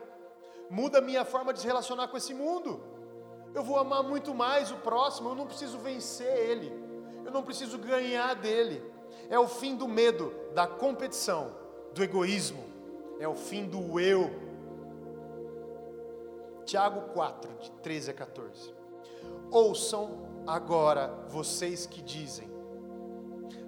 muda 0.69 0.99
a 0.99 1.01
minha 1.01 1.25
forma 1.25 1.53
de 1.53 1.61
se 1.61 1.67
relacionar 1.67 2.09
com 2.09 2.17
esse 2.17 2.35
mundo. 2.35 2.83
Eu 3.55 3.63
vou 3.63 3.79
amar 3.79 4.03
muito 4.03 4.35
mais 4.35 4.71
o 4.71 4.77
próximo, 4.77 5.31
eu 5.31 5.35
não 5.35 5.47
preciso 5.47 5.79
vencer 5.79 6.37
ele, 6.37 6.73
eu 7.25 7.33
não 7.33 7.43
preciso 7.43 7.79
ganhar 7.79 8.35
dele 8.35 9.00
é 9.31 9.39
o 9.39 9.47
fim 9.47 9.77
do 9.77 9.87
medo, 9.87 10.35
da 10.55 10.67
competição, 10.67 11.55
do 11.95 12.03
egoísmo, 12.03 12.65
é 13.21 13.29
o 13.29 13.35
fim 13.37 13.65
do 13.65 14.01
eu. 14.01 14.29
Tiago 16.67 17.13
4, 17.13 17.51
de 17.61 17.71
13 17.71 18.11
a 18.11 18.15
14. 18.15 18.75
Ouçam 19.53 20.43
agora 20.47 21.09
vocês 21.29 21.87
que 21.87 22.03
dizem. 22.03 22.51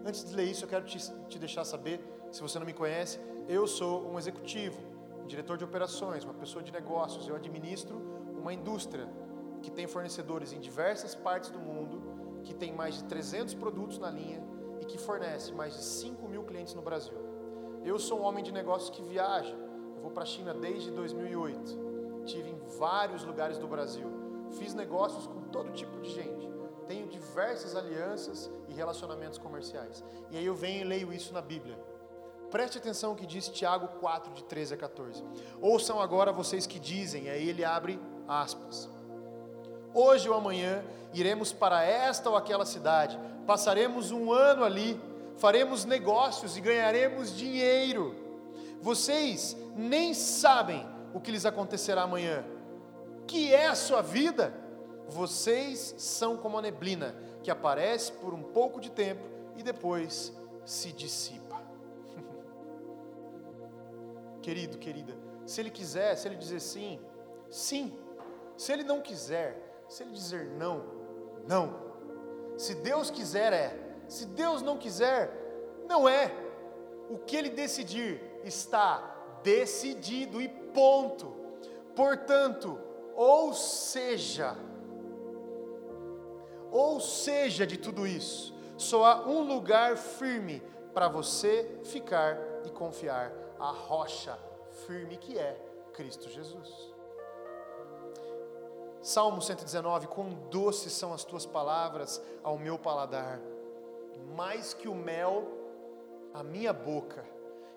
Antes 0.04 0.25
de 0.25 0.35
ler 0.35 0.47
isso, 0.47 0.64
eu 0.64 0.69
quero 0.69 0.85
te, 0.85 0.99
te 1.28 1.38
deixar 1.38 1.64
saber, 1.64 2.00
se 2.33 2.42
você 2.42 2.59
não 2.59 2.66
me 2.66 2.73
conhece, 2.73 3.21
eu 3.49 3.66
sou 3.69 4.09
um 4.09 4.19
executivo, 4.19 4.81
um 5.23 5.26
diretor 5.26 5.57
de 5.57 5.64
operações, 5.64 6.25
uma 6.25 6.35
pessoa 6.35 6.62
de 6.62 6.73
negócios. 6.73 7.28
Eu 7.28 7.37
administro 7.37 8.00
uma 8.37 8.52
indústria 8.52 9.09
que 9.62 9.71
tem 9.71 9.87
fornecedores 9.87 10.52
em 10.52 10.59
diversas 10.59 11.14
partes 11.14 11.50
do 11.50 11.61
mundo, 11.61 12.02
que 12.42 12.52
tem 12.52 12.73
mais 12.73 12.97
de 12.97 13.04
300 13.04 13.54
produtos 13.54 13.99
na 13.99 14.11
linha 14.11 14.51
e 14.83 14.85
que 14.85 14.99
fornece 14.99 15.53
mais 15.53 15.75
de 15.75 15.83
5 15.83 16.29
mil 16.29 16.43
clientes 16.43 16.75
no 16.75 16.83
Brasil. 16.83 17.17
Eu 17.85 18.01
sou 18.01 18.19
um 18.21 18.25
homem 18.25 18.43
de 18.43 18.51
negócios 18.51 18.91
que 18.91 19.01
viaja. 19.01 19.55
Eu 19.97 20.03
vou 20.03 20.11
para 20.11 20.25
a 20.25 20.27
China 20.27 20.53
desde 20.53 20.91
2008. 20.91 22.25
Tive 22.27 22.51
em 22.51 22.59
vários 22.79 23.25
lugares 23.25 23.59
do 23.59 23.69
Brasil. 23.69 24.09
Fiz 24.59 24.75
negócios 24.75 25.27
com 25.29 25.43
todo 25.43 25.73
tipo 25.73 26.01
de 26.01 26.11
gente. 26.11 26.51
Tenho 26.89 27.07
diversas 27.07 27.77
alianças 27.77 28.51
e 28.69 28.75
relacionamentos 28.75 29.39
comerciais. 29.39 30.05
E 30.33 30.37
aí 30.37 30.45
eu 30.45 30.55
venho 30.55 30.81
e 30.81 30.85
leio 30.85 31.12
isso 31.12 31.33
na 31.33 31.41
Bíblia. 31.41 31.79
Preste 32.51 32.79
atenção 32.79 33.12
o 33.12 33.17
que 33.17 33.25
diz 33.25 33.49
Tiago 33.49 33.87
4, 34.01 34.35
de 34.35 34.45
13 34.45 34.75
a 34.75 34.77
14. 34.77 35.25
Ouçam 35.61 36.01
agora 36.01 36.33
vocês 36.33 36.67
que 36.67 36.81
dizem, 36.81 37.31
aí 37.31 37.49
ele 37.49 37.65
abre 37.65 38.01
aspas. 38.27 38.91
Hoje 39.95 40.29
ou 40.29 40.35
amanhã 40.35 40.83
iremos 41.13 41.53
para 41.53 41.85
esta 41.85 42.31
ou 42.31 42.37
aquela 42.37 42.65
cidade 42.65 43.19
passaremos 43.47 44.11
um 44.11 44.33
ano 44.33 44.65
ali, 44.65 45.01
faremos 45.37 45.85
negócios 45.85 46.57
e 46.57 46.61
ganharemos 46.61 47.37
dinheiro. 47.37 48.15
Vocês 48.81 49.57
nem 49.77 50.15
sabem 50.15 50.87
o 51.15 51.21
que 51.21 51.31
lhes 51.31 51.47
acontecerá 51.47 52.03
amanhã. 52.03 52.45
Que 53.27 53.53
é 53.53 53.67
a 53.67 53.75
sua 53.75 54.03
vida? 54.03 54.53
Vocês 55.09 55.95
são 55.99 56.37
como 56.37 56.59
a 56.59 56.63
neblina 56.63 57.15
que 57.43 57.51
aparece 57.51 58.13
por 58.13 58.33
um 58.33 58.43
pouco 58.43 58.81
de 58.81 58.91
tempo 58.91 59.23
e 59.57 59.63
depois 59.63 60.33
se 60.65 60.93
dissipa. 60.93 61.61
Querido, 64.41 64.79
querida, 64.79 65.17
se 65.47 65.61
ele 65.61 65.71
quiser, 65.71 66.17
se 66.17 66.27
ele 66.27 66.37
dizer 66.37 66.61
sim, 66.61 67.01
sim. 67.51 67.97
Se 68.57 68.73
ele 68.73 68.85
não 68.85 69.01
quiser, 69.01 69.72
se 69.93 70.03
ele 70.03 70.13
dizer 70.13 70.47
não, 70.53 70.83
não. 71.47 71.93
Se 72.57 72.75
Deus 72.77 73.11
quiser, 73.11 73.53
é. 73.53 73.79
Se 74.09 74.25
Deus 74.25 74.63
não 74.63 74.79
quiser, 74.79 75.31
não 75.87 76.09
é. 76.09 76.33
O 77.11 77.19
que 77.19 77.37
Ele 77.37 77.51
decidir 77.51 78.23
está 78.43 79.41
decidido 79.43 80.41
e 80.41 80.49
ponto. 80.49 81.35
Portanto, 81.95 82.81
ou 83.15 83.53
seja, 83.53 84.57
ou 86.71 86.99
seja 86.99 87.67
de 87.67 87.77
tudo 87.77 88.07
isso, 88.07 88.55
só 88.79 89.05
há 89.05 89.29
um 89.29 89.43
lugar 89.43 89.99
firme 89.99 90.63
para 90.95 91.07
você 91.07 91.81
ficar 91.85 92.39
e 92.65 92.71
confiar 92.71 93.31
a 93.59 93.71
rocha 93.71 94.39
firme 94.87 95.19
que 95.19 95.39
é 95.39 95.55
Cristo 95.93 96.31
Jesus. 96.31 96.92
Salmo 99.02 99.42
119: 99.42 100.06
Quão 100.06 100.30
doces 100.49 100.92
são 100.92 101.12
as 101.12 101.25
tuas 101.25 101.44
palavras 101.44 102.23
ao 102.42 102.56
meu 102.56 102.78
paladar, 102.78 103.40
mais 104.37 104.73
que 104.73 104.88
o 104.88 104.94
mel 104.94 105.49
à 106.32 106.42
minha 106.42 106.73
boca. 106.73 107.25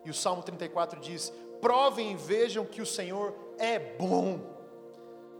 E 0.03 0.09
o 0.09 0.13
Salmo 0.13 0.43
34 0.43 0.99
diz: 0.99 1.33
Provem 1.59 2.11
e 2.11 2.15
vejam 2.15 2.63
que 2.63 2.81
o 2.81 2.85
Senhor 2.85 3.33
é 3.57 3.79
bom. 3.79 4.39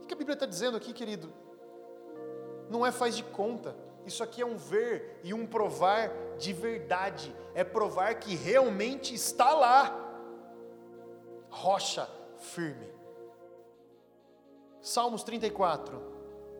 O 0.01 0.07
que 0.07 0.13
a 0.13 0.17
Bíblia 0.17 0.33
está 0.33 0.47
dizendo 0.47 0.75
aqui, 0.75 0.91
querido? 0.91 1.31
Não 2.69 2.85
é 2.85 2.91
faz 2.91 3.15
de 3.15 3.23
conta. 3.23 3.75
Isso 4.05 4.23
aqui 4.23 4.41
é 4.41 4.45
um 4.45 4.57
ver 4.57 5.19
e 5.23 5.33
um 5.33 5.45
provar 5.45 6.11
de 6.37 6.51
verdade. 6.51 7.35
É 7.53 7.63
provar 7.63 8.15
que 8.15 8.35
realmente 8.35 9.13
está 9.13 9.53
lá. 9.53 10.01
Rocha 11.49 12.09
firme. 12.37 12.94
Salmos 14.85 15.23
34. 15.23 15.99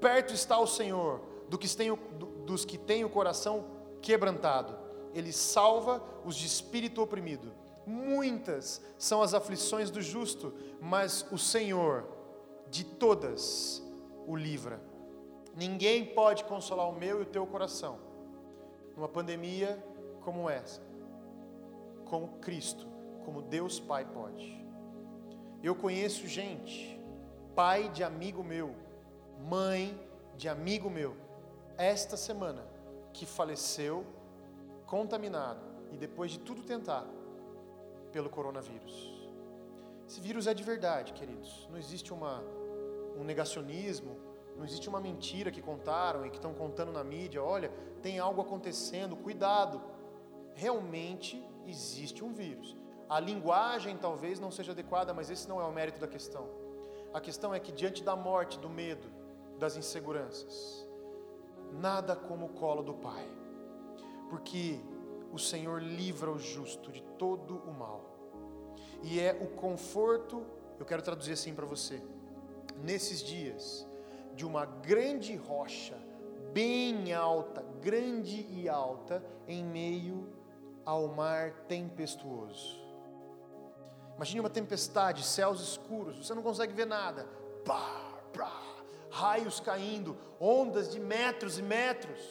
Perto 0.02 0.34
está 0.34 0.60
o 0.60 0.66
Senhor 0.66 1.22
do 1.48 1.60
que 1.60 1.70
tem, 1.76 1.96
dos 2.44 2.66
que 2.66 2.76
têm 2.76 3.06
o 3.06 3.10
coração 3.10 3.66
quebrantado. 4.02 4.76
Ele 5.14 5.32
salva 5.32 6.04
os 6.26 6.36
de 6.36 6.48
espírito 6.48 7.04
oprimido. 7.04 7.54
Muitas 7.86 8.82
são 8.98 9.22
as 9.22 9.36
aflições 9.36 9.92
do 9.92 10.02
justo, 10.02 10.52
mas 10.82 11.24
o 11.32 11.38
Senhor 11.38 12.04
de 12.68 12.84
todas 12.84 13.84
o 14.26 14.36
livra. 14.36 14.82
Ninguém 15.56 16.04
pode 16.04 16.46
consolar 16.46 16.90
o 16.90 16.96
meu 16.98 17.20
e 17.20 17.22
o 17.22 17.28
teu 17.28 17.46
coração 17.46 18.00
numa 18.96 19.08
pandemia 19.08 19.86
como 20.22 20.50
essa, 20.50 20.82
como 22.06 22.40
Cristo, 22.40 22.88
como 23.24 23.44
Deus 23.44 23.80
Pai 23.80 24.04
pode. 24.04 24.66
Eu 25.62 25.76
conheço 25.76 26.28
gente 26.28 26.95
pai 27.56 27.88
de 27.90 28.04
amigo 28.04 28.44
meu, 28.44 28.76
mãe 29.50 29.98
de 30.36 30.50
amigo 30.50 30.90
meu, 30.90 31.16
esta 31.78 32.18
semana, 32.18 32.68
que 33.14 33.26
faleceu 33.26 34.06
contaminado 34.86 35.62
e 35.90 35.98
depois 35.98 36.32
de 36.32 36.40
tudo 36.40 36.64
tentar 36.64 37.06
pelo 38.12 38.30
coronavírus. 38.30 39.16
Esse 40.06 40.20
vírus 40.20 40.48
é 40.48 40.54
de 40.54 40.64
verdade, 40.64 41.14
queridos. 41.14 41.66
Não 41.72 41.78
existe 41.78 42.14
uma, 42.14 42.44
um 43.18 43.24
negacionismo, 43.24 44.18
não 44.58 44.66
existe 44.66 44.90
uma 44.90 45.00
mentira 45.00 45.50
que 45.50 45.62
contaram 45.62 46.26
e 46.26 46.30
que 46.30 46.36
estão 46.36 46.54
contando 46.54 46.92
na 46.92 47.04
mídia. 47.04 47.42
Olha, 47.42 47.72
tem 48.02 48.20
algo 48.20 48.42
acontecendo, 48.42 49.16
cuidado. 49.16 49.82
Realmente 50.54 51.42
existe 51.66 52.22
um 52.24 52.34
vírus. 52.34 52.76
A 53.10 53.20
linguagem 53.20 53.98
talvez 53.98 54.40
não 54.42 54.52
seja 54.52 54.74
adequada, 54.74 55.14
mas 55.14 55.30
esse 55.30 55.48
não 55.48 55.62
é 55.62 55.64
o 55.64 55.72
mérito 55.72 56.02
da 56.02 56.08
questão. 56.08 56.65
A 57.16 57.22
questão 57.22 57.56
é 57.56 57.62
que 57.62 57.72
diante 57.72 58.04
da 58.04 58.14
morte, 58.14 58.60
do 58.60 58.70
medo, 58.70 59.08
das 59.58 59.78
inseguranças, 59.78 60.86
nada 61.72 62.14
como 62.14 62.48
o 62.48 62.50
colo 62.50 62.84
do 62.84 62.94
Pai, 62.94 63.26
porque 64.30 64.82
o 65.32 65.40
Senhor 65.40 65.82
livra 65.82 66.30
o 66.30 66.38
justo 66.38 66.92
de 66.92 67.02
todo 67.18 67.56
o 67.60 67.74
mal, 67.74 68.02
e 69.02 69.18
é 69.18 69.32
o 69.32 69.48
conforto, 69.48 70.46
eu 70.78 70.86
quero 70.86 71.02
traduzir 71.02 71.32
assim 71.32 71.54
para 71.54 71.66
você, 71.66 72.04
nesses 72.84 73.24
dias, 73.24 73.88
de 74.36 74.46
uma 74.46 74.66
grande 74.66 75.38
rocha, 75.38 75.98
bem 76.52 77.14
alta, 77.14 77.64
grande 77.82 78.46
e 78.50 78.68
alta, 78.68 79.24
em 79.48 79.64
meio 79.64 80.28
ao 80.84 81.08
mar 81.08 81.64
tempestuoso. 81.70 82.85
Imagine 84.16 84.40
uma 84.40 84.50
tempestade, 84.50 85.26
céus 85.26 85.62
escuros, 85.62 86.26
você 86.26 86.34
não 86.34 86.42
consegue 86.42 86.74
ver 86.74 86.88
nada. 86.88 87.28
Pá, 87.66 88.22
pá, 88.34 88.62
raios 89.10 89.60
caindo, 89.60 90.18
ondas 90.40 90.90
de 90.90 91.00
metros 91.00 91.60
e 91.60 91.62
metros, 91.62 92.22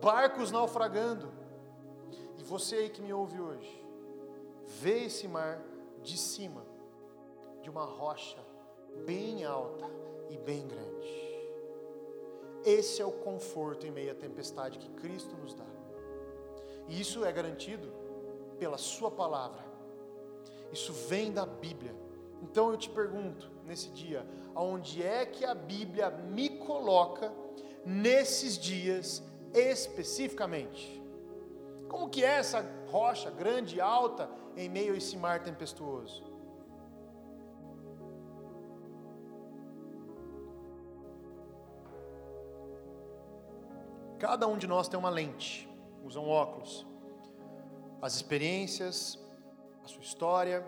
barcos 0.00 0.52
naufragando. 0.52 1.32
E 2.38 2.42
você 2.44 2.76
aí 2.76 2.90
que 2.90 3.02
me 3.02 3.12
ouve 3.12 3.40
hoje, 3.40 3.84
vê 4.64 5.06
esse 5.06 5.26
mar 5.26 5.60
de 6.02 6.16
cima, 6.16 6.64
de 7.60 7.68
uma 7.68 7.84
rocha 7.84 8.38
bem 9.04 9.44
alta 9.44 9.86
e 10.30 10.38
bem 10.38 10.68
grande. 10.68 11.28
Esse 12.64 13.02
é 13.02 13.04
o 13.04 13.10
conforto 13.10 13.86
em 13.86 13.90
meio 13.90 14.12
à 14.12 14.14
tempestade 14.14 14.78
que 14.78 14.88
Cristo 14.90 15.36
nos 15.36 15.54
dá. 15.54 15.66
E 16.86 17.00
isso 17.00 17.24
é 17.24 17.32
garantido 17.32 17.92
pela 18.58 18.78
Sua 18.78 19.10
palavra 19.10 19.67
isso 20.72 20.92
vem 20.92 21.32
da 21.32 21.46
Bíblia. 21.46 21.94
Então 22.42 22.70
eu 22.70 22.76
te 22.76 22.88
pergunto 22.90 23.50
nesse 23.64 23.90
dia, 23.90 24.26
aonde 24.54 25.02
é 25.02 25.26
que 25.26 25.44
a 25.44 25.54
Bíblia 25.54 26.10
me 26.10 26.48
coloca 26.50 27.32
nesses 27.84 28.58
dias 28.58 29.22
especificamente? 29.52 31.02
Como 31.88 32.08
que 32.08 32.22
é 32.22 32.36
essa 32.36 32.64
rocha 32.90 33.30
grande 33.30 33.76
e 33.76 33.80
alta 33.80 34.30
em 34.56 34.68
meio 34.68 34.94
a 34.94 34.96
esse 34.96 35.16
mar 35.16 35.42
tempestuoso? 35.42 36.28
Cada 44.18 44.48
um 44.48 44.58
de 44.58 44.66
nós 44.66 44.88
tem 44.88 44.98
uma 44.98 45.08
lente, 45.08 45.68
usa 46.04 46.18
um 46.18 46.28
óculos. 46.28 46.84
As 48.02 48.16
experiências, 48.16 49.18
sua 49.88 50.02
história, 50.02 50.64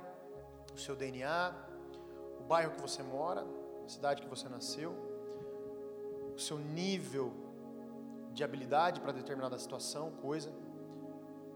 o 0.75 0.79
seu 0.79 0.97
DNA, 0.97 1.55
o 2.41 2.43
bairro 2.43 2.73
que 2.73 2.81
você 2.81 3.03
mora, 3.03 3.47
a 3.85 3.89
cidade 3.89 4.23
que 4.23 4.29
você 4.29 4.49
nasceu, 4.49 4.93
o 6.35 6.39
seu 6.39 6.59
nível 6.59 7.33
de 8.33 8.43
habilidade 8.43 9.01
para 9.01 9.13
determinada 9.13 9.59
situação, 9.59 10.11
coisa, 10.23 10.51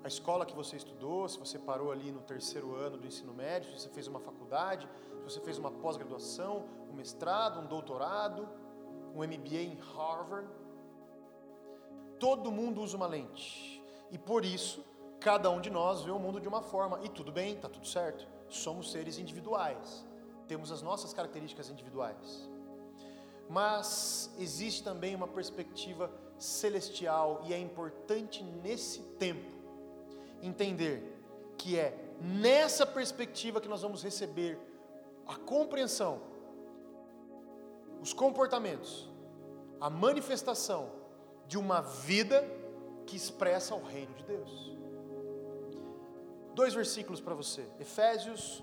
a 0.03 0.09
escola 0.09 0.45
que 0.45 0.55
você 0.55 0.77
estudou, 0.77 1.27
se 1.27 1.39
você 1.39 1.59
parou 1.59 1.91
ali 1.91 2.13
no 2.13 2.21
terceiro 2.21 2.75
ano 2.75 2.99
do 2.99 3.07
ensino 3.07 3.33
médio, 3.33 3.73
se 3.73 3.81
você 3.81 3.89
fez 3.89 4.07
uma 4.07 4.21
faculdade, 4.21 4.87
se 5.17 5.23
você 5.23 5.41
fez 5.41 5.57
uma 5.57 5.71
pós-graduação, 5.71 6.67
um 6.91 6.93
mestrado, 6.93 7.61
um 7.61 7.67
doutorado, 7.67 8.47
um 9.15 9.21
MBA 9.25 9.63
em 9.63 9.79
Harvard. 9.95 10.49
Todo 12.21 12.53
mundo 12.53 12.83
usa 12.83 12.97
uma 12.99 13.07
lente. 13.07 13.83
E 14.11 14.19
por 14.19 14.45
isso, 14.45 14.85
Cada 15.25 15.51
um 15.51 15.59
de 15.59 15.71
nós 15.71 16.03
vê 16.03 16.11
o 16.11 16.19
mundo 16.19 16.39
de 16.39 16.47
uma 16.47 16.61
forma, 16.61 17.01
e 17.03 17.09
tudo 17.09 17.33
bem, 17.33 17.55
está 17.55 17.67
tudo 17.67 17.87
certo. 17.87 18.29
Somos 18.47 18.93
seres 18.93 19.19
individuais, 19.19 20.05
temos 20.47 20.71
as 20.71 20.83
nossas 20.83 21.15
características 21.15 21.71
individuais. 21.71 22.47
Mas 23.49 24.31
existe 24.39 24.85
também 24.85 25.15
uma 25.15 25.27
perspectiva 25.27 26.13
celestial, 26.39 27.41
e 27.47 27.55
é 27.55 27.59
importante 27.59 28.45
nesse 28.45 29.01
tempo 29.19 29.51
entender 30.43 31.19
que 31.57 31.79
é 31.79 31.99
nessa 32.21 32.85
perspectiva 32.85 33.63
que 33.63 33.69
nós 33.69 33.81
vamos 33.81 34.03
receber 34.03 34.59
a 35.27 35.37
compreensão, 35.37 36.21
os 37.99 38.13
comportamentos, 38.13 39.09
a 39.81 39.89
manifestação 39.89 40.91
de 41.47 41.57
uma 41.57 41.81
vida 41.81 42.47
que 43.07 43.17
expressa 43.17 43.75
o 43.75 43.83
reino 43.83 44.13
de 44.17 44.25
Deus 44.25 44.74
dois 46.55 46.73
versículos 46.75 47.21
para 47.21 47.35
você. 47.35 47.67
Efésios 47.79 48.63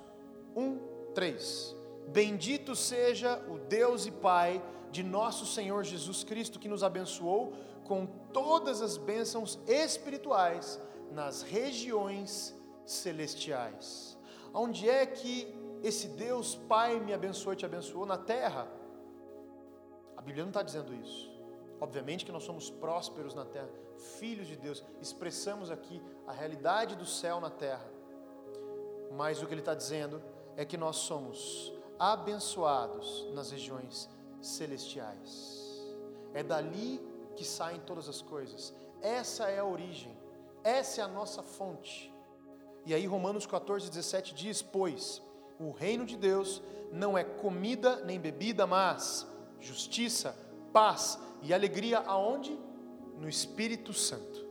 1, 0.55 1.13
3. 1.13 1.75
Bendito 2.07 2.75
seja 2.75 3.37
o 3.47 3.57
Deus 3.57 4.05
e 4.05 4.11
Pai 4.11 4.61
de 4.91 5.03
nosso 5.03 5.45
Senhor 5.45 5.83
Jesus 5.83 6.23
Cristo, 6.23 6.59
que 6.59 6.67
nos 6.67 6.83
abençoou 6.83 7.53
com 7.85 8.05
todas 8.05 8.81
as 8.81 8.97
bênçãos 8.97 9.59
espirituais 9.67 10.79
nas 11.11 11.41
regiões 11.41 12.55
celestiais. 12.85 14.17
Onde 14.53 14.89
é 14.89 15.05
que 15.05 15.53
esse 15.83 16.09
Deus 16.09 16.55
Pai 16.55 16.99
me 16.99 17.13
abençoou 17.13 17.53
e 17.53 17.57
te 17.57 17.65
abençoou? 17.65 18.05
Na 18.05 18.17
terra. 18.17 18.67
A 20.17 20.21
Bíblia 20.21 20.43
não 20.43 20.49
está 20.49 20.61
dizendo 20.61 20.93
isso. 20.93 21.31
Obviamente 21.81 22.23
que 22.23 22.31
nós 22.31 22.43
somos 22.43 22.69
prósperos 22.69 23.33
na 23.33 23.43
terra, 23.43 23.67
filhos 24.19 24.47
de 24.47 24.55
Deus, 24.55 24.83
expressamos 25.01 25.71
aqui 25.71 25.99
a 26.27 26.31
realidade 26.31 26.95
do 26.95 27.07
céu 27.07 27.41
na 27.41 27.49
terra. 27.49 27.91
Mas 29.11 29.41
o 29.41 29.47
que 29.47 29.53
ele 29.55 29.61
está 29.61 29.73
dizendo 29.73 30.21
é 30.55 30.63
que 30.63 30.77
nós 30.77 30.97
somos 30.97 31.73
abençoados 31.97 33.27
nas 33.33 33.49
regiões 33.49 34.07
celestiais. 34.39 35.83
É 36.35 36.43
dali 36.43 37.01
que 37.35 37.43
saem 37.43 37.79
todas 37.79 38.07
as 38.07 38.21
coisas. 38.21 38.73
Essa 39.01 39.49
é 39.49 39.57
a 39.57 39.65
origem, 39.65 40.15
essa 40.63 41.01
é 41.01 41.03
a 41.03 41.07
nossa 41.07 41.41
fonte. 41.41 42.13
E 42.85 42.93
aí, 42.93 43.07
Romanos 43.07 43.47
14, 43.47 43.89
17 43.89 44.35
diz: 44.35 44.61
Pois 44.61 45.19
o 45.59 45.71
reino 45.71 46.05
de 46.05 46.15
Deus 46.15 46.61
não 46.91 47.17
é 47.17 47.23
comida 47.23 48.03
nem 48.05 48.19
bebida, 48.19 48.67
mas 48.67 49.27
justiça, 49.59 50.35
paz 50.71 51.19
e 51.41 51.53
alegria 51.53 51.99
aonde? 51.99 52.57
No 53.17 53.27
Espírito 53.27 53.93
Santo. 53.93 54.45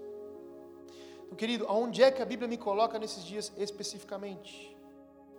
Então, 1.25 1.37
querido, 1.37 1.67
aonde 1.67 2.03
é 2.03 2.11
que 2.11 2.21
a 2.21 2.27
Bíblia 2.27 2.49
me 2.49 2.57
coloca 2.57 2.99
nesses 2.99 3.25
dias 3.25 3.53
especificamente? 3.57 4.77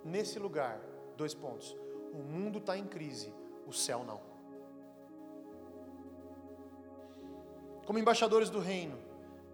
Nesse 0.03 0.39
lugar, 0.39 0.79
dois 1.17 1.33
pontos. 1.33 1.75
O 2.13 2.17
mundo 2.17 2.59
está 2.59 2.77
em 2.77 2.85
crise, 2.85 3.33
o 3.67 3.73
céu 3.73 4.03
não. 4.03 4.21
Como 7.85 7.99
embaixadores 7.99 8.49
do 8.49 8.59
reino, 8.59 8.97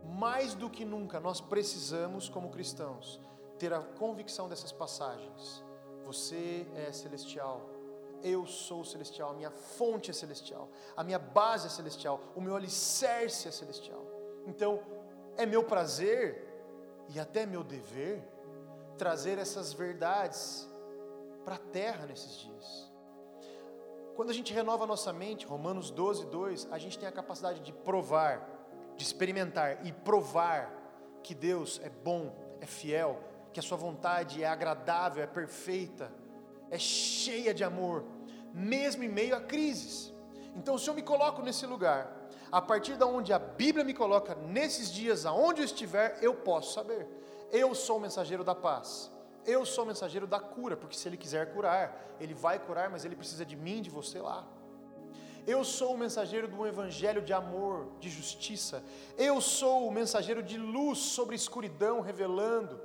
mais 0.03 0.53
do 0.53 0.69
que 0.69 0.85
nunca 0.85 1.19
nós 1.19 1.41
precisamos, 1.41 2.29
como 2.29 2.49
cristãos, 2.49 3.19
ter 3.57 3.73
a 3.73 3.79
convicção 3.79 4.47
dessas 4.47 4.71
passagens. 4.71 5.63
Você 6.05 6.67
é 6.75 6.91
celestial 6.91 7.76
eu 8.23 8.45
sou 8.45 8.83
celestial, 8.83 9.31
a 9.31 9.33
minha 9.33 9.51
fonte 9.51 10.11
é 10.11 10.13
celestial, 10.13 10.69
a 10.95 11.03
minha 11.03 11.19
base 11.19 11.67
é 11.67 11.69
celestial, 11.69 12.21
o 12.35 12.41
meu 12.41 12.55
alicerce 12.55 13.47
é 13.47 13.51
celestial. 13.51 14.05
Então, 14.45 14.81
é 15.37 15.45
meu 15.45 15.63
prazer 15.63 16.47
e 17.09 17.19
até 17.19 17.45
meu 17.45 17.63
dever 17.63 18.23
trazer 18.97 19.37
essas 19.37 19.71
verdades 19.73 20.67
para 21.45 21.55
a 21.55 21.59
terra 21.59 22.05
nesses 22.05 22.37
dias. 22.37 22.91
Quando 24.15 24.31
a 24.31 24.33
gente 24.33 24.51
renova 24.51 24.83
a 24.83 24.87
nossa 24.87 25.13
mente, 25.13 25.45
Romanos 25.45 25.91
12, 25.91 26.25
2, 26.25 26.67
a 26.71 26.77
gente 26.79 26.97
tem 26.97 27.07
a 27.07 27.11
capacidade 27.11 27.59
de 27.59 27.71
provar, 27.71 28.49
de 28.95 29.03
experimentar 29.03 29.85
e 29.85 29.93
provar 29.93 30.73
que 31.23 31.35
Deus 31.35 31.79
é 31.83 31.89
bom, 31.89 32.35
é 32.59 32.65
fiel, 32.65 33.21
que 33.53 33.59
a 33.59 33.63
sua 33.63 33.77
vontade 33.77 34.43
é 34.43 34.47
agradável, 34.47 35.23
é 35.23 35.27
perfeita, 35.27 36.11
é 36.69 36.77
cheia 36.77 37.53
de 37.53 37.63
amor, 37.63 38.03
mesmo 38.53 39.03
em 39.03 39.09
meio 39.09 39.35
a 39.35 39.41
crises. 39.41 40.13
Então, 40.55 40.77
se 40.77 40.89
eu 40.89 40.93
me 40.93 41.01
coloco 41.01 41.41
nesse 41.41 41.65
lugar, 41.65 42.11
a 42.51 42.61
partir 42.61 42.95
da 42.95 43.05
onde 43.05 43.31
a 43.33 43.39
Bíblia 43.39 43.83
me 43.83 43.93
coloca 43.93 44.35
nesses 44.35 44.91
dias, 44.91 45.25
aonde 45.25 45.61
eu 45.61 45.65
estiver, 45.65 46.17
eu 46.21 46.33
posso 46.33 46.73
saber. 46.73 47.07
Eu 47.51 47.75
sou 47.75 47.97
o 47.97 48.01
mensageiro 48.01 48.43
da 48.43 48.55
paz. 48.55 49.11
Eu 49.45 49.65
sou 49.65 49.83
o 49.83 49.87
mensageiro 49.87 50.27
da 50.27 50.39
cura, 50.39 50.75
porque 50.75 50.97
se 50.97 51.07
ele 51.07 51.15
quiser 51.15 51.53
curar, 51.53 52.15
ele 52.19 52.33
vai 52.33 52.59
curar, 52.59 52.89
mas 52.89 53.05
ele 53.05 53.15
precisa 53.15 53.45
de 53.45 53.55
mim, 53.55 53.81
de 53.81 53.89
você 53.89 54.19
lá. 54.19 54.45
Eu 55.45 55.63
sou 55.63 55.93
o 55.93 55.97
mensageiro 55.97 56.47
do 56.49 56.67
evangelho 56.67 57.21
de 57.21 57.31
amor, 57.31 57.87
de 58.01 58.09
justiça. 58.09 58.83
Eu 59.17 59.39
sou 59.39 59.87
o 59.87 59.91
mensageiro 59.91 60.43
de 60.43 60.57
luz 60.57 60.97
sobre 60.97 61.37
escuridão, 61.37 62.01
revelando 62.01 62.81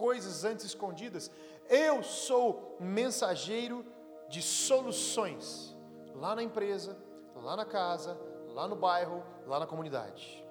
coisas 0.00 0.44
antes 0.46 0.64
escondidas. 0.64 1.30
Eu 1.68 2.02
sou 2.02 2.74
mensageiro 2.80 3.84
de 4.30 4.40
soluções 4.40 5.76
lá 6.14 6.34
na 6.34 6.42
empresa, 6.42 6.96
lá 7.34 7.54
na 7.54 7.66
casa, 7.66 8.18
lá 8.54 8.66
no 8.66 8.74
bairro, 8.74 9.22
lá 9.46 9.60
na 9.60 9.66
comunidade. 9.66 10.42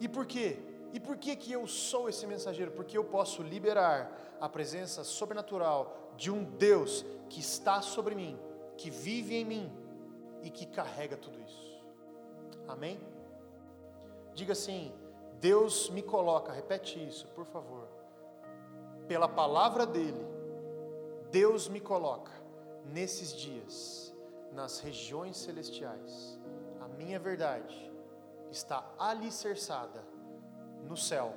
E 0.00 0.08
por 0.08 0.24
quê? 0.24 0.58
E 0.94 0.98
por 0.98 1.18
que, 1.18 1.36
que 1.36 1.52
eu 1.52 1.66
sou 1.66 2.08
esse 2.08 2.26
mensageiro? 2.26 2.72
Porque 2.72 2.96
eu 2.96 3.04
posso 3.04 3.42
liberar 3.42 4.10
a 4.40 4.48
presença 4.48 5.04
sobrenatural 5.04 6.14
de 6.16 6.30
um 6.30 6.42
Deus 6.42 7.04
que 7.28 7.40
está 7.40 7.82
sobre 7.82 8.14
mim, 8.14 8.38
que 8.78 8.88
vive 8.88 9.36
em 9.36 9.44
mim 9.44 9.72
e 10.42 10.48
que 10.50 10.64
carrega 10.64 11.18
tudo 11.18 11.38
isso. 11.38 11.84
Amém? 12.66 12.98
Diga 14.34 14.54
assim: 14.54 14.90
Deus 15.40 15.88
me 15.88 16.02
coloca, 16.02 16.52
repete 16.52 17.02
isso, 17.02 17.26
por 17.28 17.46
favor. 17.46 17.88
Pela 19.08 19.26
palavra 19.26 19.86
dEle, 19.86 20.26
Deus 21.30 21.66
me 21.66 21.80
coloca 21.80 22.30
nesses 22.84 23.32
dias, 23.32 24.14
nas 24.52 24.80
regiões 24.80 25.38
celestiais. 25.38 26.38
A 26.80 26.88
minha 26.88 27.18
verdade 27.18 27.90
está 28.50 28.84
alicerçada 28.98 30.04
no 30.86 30.96
céu, 30.96 31.34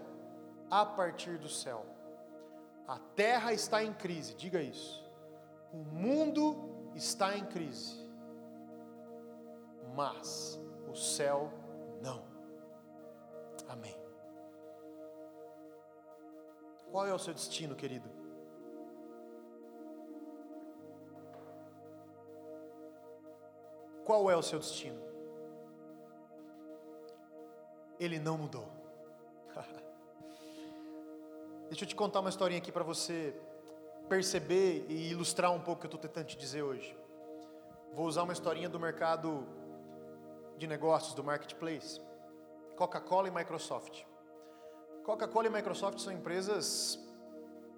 a 0.69 0.85
partir 0.85 1.37
do 1.37 1.47
céu. 1.47 1.85
A 2.85 2.99
terra 3.15 3.53
está 3.53 3.83
em 3.83 3.93
crise, 3.93 4.33
diga 4.35 4.61
isso. 4.61 5.01
O 5.71 5.77
mundo 5.77 6.91
está 6.93 7.37
em 7.37 7.45
crise, 7.45 8.05
mas 9.95 10.59
o 10.89 10.95
céu 10.95 11.51
não. 12.01 12.32
Amém. 13.67 13.95
Qual 16.91 17.07
é 17.07 17.13
o 17.13 17.19
seu 17.19 17.33
destino, 17.33 17.75
querido? 17.75 18.09
Qual 24.05 24.29
é 24.29 24.35
o 24.35 24.43
seu 24.43 24.59
destino? 24.59 25.01
Ele 27.99 28.19
não 28.19 28.37
mudou. 28.37 28.67
Deixa 31.69 31.83
eu 31.83 31.87
te 31.87 31.95
contar 31.95 32.19
uma 32.19 32.29
historinha 32.29 32.59
aqui 32.59 32.71
para 32.71 32.83
você 32.83 33.33
perceber 34.07 34.85
e 34.89 35.09
ilustrar 35.09 35.51
um 35.51 35.59
pouco 35.59 35.79
o 35.79 35.81
que 35.81 35.87
eu 35.87 35.95
estou 35.95 35.99
tentando 35.99 36.27
te 36.27 36.37
dizer 36.37 36.61
hoje. 36.61 36.95
Vou 37.93 38.05
usar 38.05 38.23
uma 38.23 38.33
historinha 38.33 38.67
do 38.67 38.79
mercado 38.79 39.47
de 40.57 40.67
negócios, 40.67 41.13
do 41.13 41.23
marketplace. 41.23 42.01
Coca-Cola 42.75 43.27
e 43.27 43.31
Microsoft. 43.31 44.03
Coca-Cola 45.03 45.47
e 45.47 45.49
Microsoft 45.49 45.99
são 45.99 46.11
empresas 46.11 46.99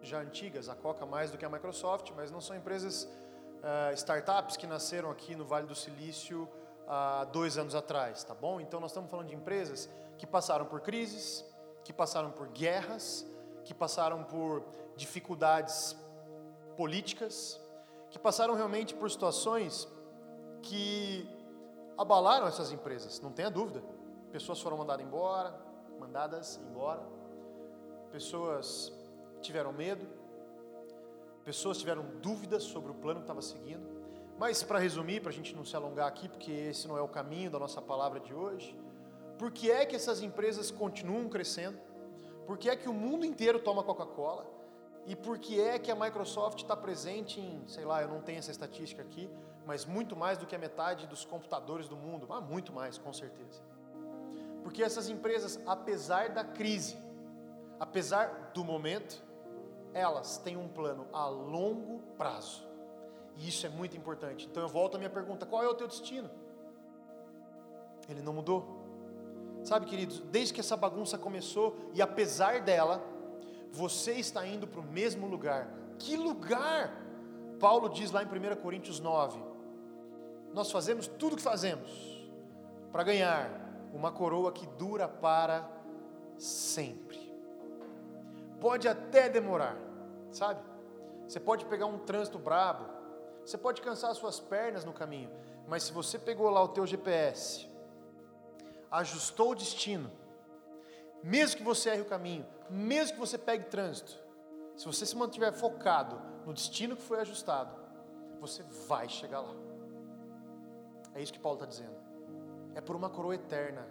já 0.01 0.19
antigas, 0.19 0.69
a 0.69 0.75
Coca 0.75 1.05
mais 1.05 1.31
do 1.31 1.38
que 1.38 1.45
a 1.45 1.49
Microsoft, 1.49 2.12
mas 2.15 2.31
não 2.31 2.39
são 2.39 2.55
empresas 2.55 3.03
uh, 3.03 3.93
startups 3.93 4.55
que 4.55 4.67
nasceram 4.67 5.10
aqui 5.10 5.36
no 5.36 5.45
Vale 5.45 5.65
do 5.65 5.75
Silício 5.75 6.47
há 6.88 7.25
uh, 7.27 7.31
dois 7.31 7.58
anos 7.58 7.73
atrás, 7.73 8.23
tá 8.23 8.34
bom? 8.34 8.62
Então 8.62 8.79
nós 8.79 8.91
estamos 8.91 9.10
falando 9.10 9.27
de 9.27 9.36
empresas 9.36 9.89
que 10.17 10.27
passaram 10.27 10.65
por 10.65 10.81
crises, 10.81 11.43
que 11.84 11.91
passaram 11.91 12.31
por 12.31 12.47
guerras, 12.49 13.25
que 13.63 13.73
passaram 13.73 14.23
por 14.23 14.63
dificuldades 14.95 15.95
políticas, 16.77 17.60
que 18.12 18.19
passaram 18.19 18.53
realmente 18.53 18.93
por 18.93 19.10
situações 19.10 19.88
que 20.62 21.27
abalaram 21.97 22.47
essas 22.47 22.71
empresas, 22.71 23.19
não 23.19 23.31
tenha 23.31 23.49
dúvida. 23.49 23.84
Pessoas 24.36 24.60
foram 24.60 24.76
mandadas 24.76 25.06
embora, 25.06 25.58
mandadas 25.98 26.60
embora. 26.69 27.02
Pessoas 28.12 28.91
tiveram 29.39 29.71
medo, 29.71 30.06
pessoas 31.45 31.78
tiveram 31.78 32.04
dúvidas 32.21 32.63
sobre 32.63 32.91
o 32.91 32.93
plano 32.93 33.21
que 33.21 33.24
estava 33.24 33.41
seguindo. 33.41 33.88
Mas 34.38 34.62
para 34.62 34.78
resumir, 34.78 35.21
para 35.21 35.30
a 35.30 35.34
gente 35.34 35.56
não 35.56 35.63
se 35.63 35.74
alongar 35.74 36.06
aqui, 36.10 36.28
porque 36.28 36.52
esse 36.52 36.86
não 36.86 36.98
é 36.98 37.02
o 37.02 37.08
caminho 37.08 37.50
da 37.50 37.58
nossa 37.58 37.82
palavra 37.82 38.19
de 38.19 38.34
hoje, 38.34 38.78
por 39.39 39.52
que 39.52 39.71
é 39.71 39.86
que 39.86 39.95
essas 39.95 40.21
empresas 40.21 40.69
continuam 40.69 41.30
crescendo? 41.30 41.80
Por 42.45 42.58
que 42.58 42.69
é 42.69 42.76
que 42.76 42.89
o 42.89 42.93
mundo 42.93 43.26
inteiro 43.26 43.58
toma 43.58 43.84
Coca-Cola? 43.84 44.45
E 45.06 45.15
por 45.15 45.39
que 45.39 45.62
é 45.62 45.80
que 45.80 45.89
a 45.89 45.95
Microsoft 45.95 46.60
está 46.60 46.76
presente 46.76 47.39
em, 47.39 47.65
sei 47.69 47.86
lá, 47.86 48.02
eu 48.02 48.10
não 48.10 48.19
tenho 48.19 48.39
essa 48.39 48.52
estatística 48.52 49.02
aqui, 49.02 49.30
mas 49.65 49.86
muito 49.86 50.13
mais 50.13 50.38
do 50.38 50.45
que 50.45 50.54
a 50.54 50.60
metade 50.60 51.08
dos 51.08 51.24
computadores 51.24 51.88
do 51.88 51.95
mundo? 51.95 52.28
Ah, 52.30 52.41
muito 52.41 52.74
mais, 52.74 52.98
com 52.98 53.13
certeza. 53.13 53.74
Porque 54.65 54.82
essas 54.82 55.10
empresas, 55.10 55.60
apesar 55.63 56.30
da 56.30 56.43
crise, 56.43 56.97
apesar 57.80 58.49
do 58.51 58.63
momento, 58.63 59.23
elas 59.93 60.39
têm 60.39 60.58
um 60.58 60.67
plano 60.67 61.06
a 61.13 61.28
longo 61.28 61.99
prazo. 62.17 62.67
E 63.36 63.47
isso 63.47 63.67
é 63.67 63.69
muito 63.69 63.95
importante. 63.95 64.47
Então 64.49 64.63
eu 64.63 64.67
volto 64.67 64.95
à 64.95 64.97
minha 64.97 65.10
pergunta: 65.10 65.45
qual 65.45 65.62
é 65.62 65.67
o 65.67 65.75
teu 65.75 65.88
destino? 65.88 66.32
Ele 68.10 68.23
não 68.23 68.34
mudou. 68.34 68.84
Sabe, 69.63 69.86
queridos, 69.86 70.21
desde 70.32 70.51
que 70.51 70.62
essa 70.62 70.75
bagunça 70.75 71.15
começou 71.15 71.78
e 71.93 72.01
apesar 72.01 72.62
dela, 72.62 73.04
você 73.71 74.13
está 74.13 74.47
indo 74.47 74.65
para 74.65 74.80
o 74.80 74.84
mesmo 74.84 75.28
lugar. 75.28 75.69
Que 75.99 76.17
lugar? 76.17 76.91
Paulo 77.60 77.88
diz 77.88 78.10
lá 78.10 78.23
em 78.23 78.25
1 78.25 78.56
Coríntios 78.63 78.99
9: 78.99 79.39
Nós 80.56 80.71
fazemos 80.71 81.06
tudo 81.06 81.34
o 81.34 81.36
que 81.36 81.43
fazemos 81.43 81.91
para 82.91 83.04
ganhar 83.04 83.64
uma 83.95 84.12
coroa 84.12 84.51
que 84.51 84.67
dura 84.67 85.08
para 85.08 85.67
sempre. 86.38 87.34
Pode 88.60 88.88
até 88.88 89.29
demorar, 89.29 89.77
sabe? 90.31 90.62
Você 91.27 91.39
pode 91.39 91.65
pegar 91.65 91.86
um 91.86 91.99
trânsito 91.99 92.38
brabo, 92.38 92.86
você 93.45 93.58
pode 93.58 93.81
cansar 93.81 94.12
as 94.12 94.17
suas 94.17 94.39
pernas 94.39 94.84
no 94.84 94.91
caminho, 94.91 95.31
mas 95.67 95.84
se 95.84 95.93
você 95.93 96.19
pegou 96.19 96.49
lá 96.49 96.62
o 96.62 96.67
teu 96.67 96.86
GPS, 96.86 97.69
ajustou 98.91 99.51
o 99.51 99.55
destino, 99.55 100.12
mesmo 101.23 101.58
que 101.58 101.63
você 101.63 101.89
erre 101.89 102.01
o 102.01 102.05
caminho, 102.05 102.45
mesmo 102.69 103.13
que 103.13 103.19
você 103.19 103.38
pegue 103.38 103.65
trânsito, 103.65 104.19
se 104.75 104.86
você 104.86 105.05
se 105.05 105.15
mantiver 105.15 105.53
focado 105.53 106.21
no 106.45 106.53
destino 106.53 106.97
que 106.97 107.01
foi 107.01 107.21
ajustado, 107.21 107.73
você 108.41 108.62
vai 108.88 109.08
chegar 109.08 109.39
lá. 109.39 109.55
É 111.13 111.21
isso 111.21 111.31
que 111.31 111.39
Paulo 111.39 111.58
está 111.58 111.65
dizendo. 111.65 112.05
É 112.75 112.81
por 112.81 112.95
uma 112.95 113.09
coroa 113.09 113.33
eterna, 113.33 113.88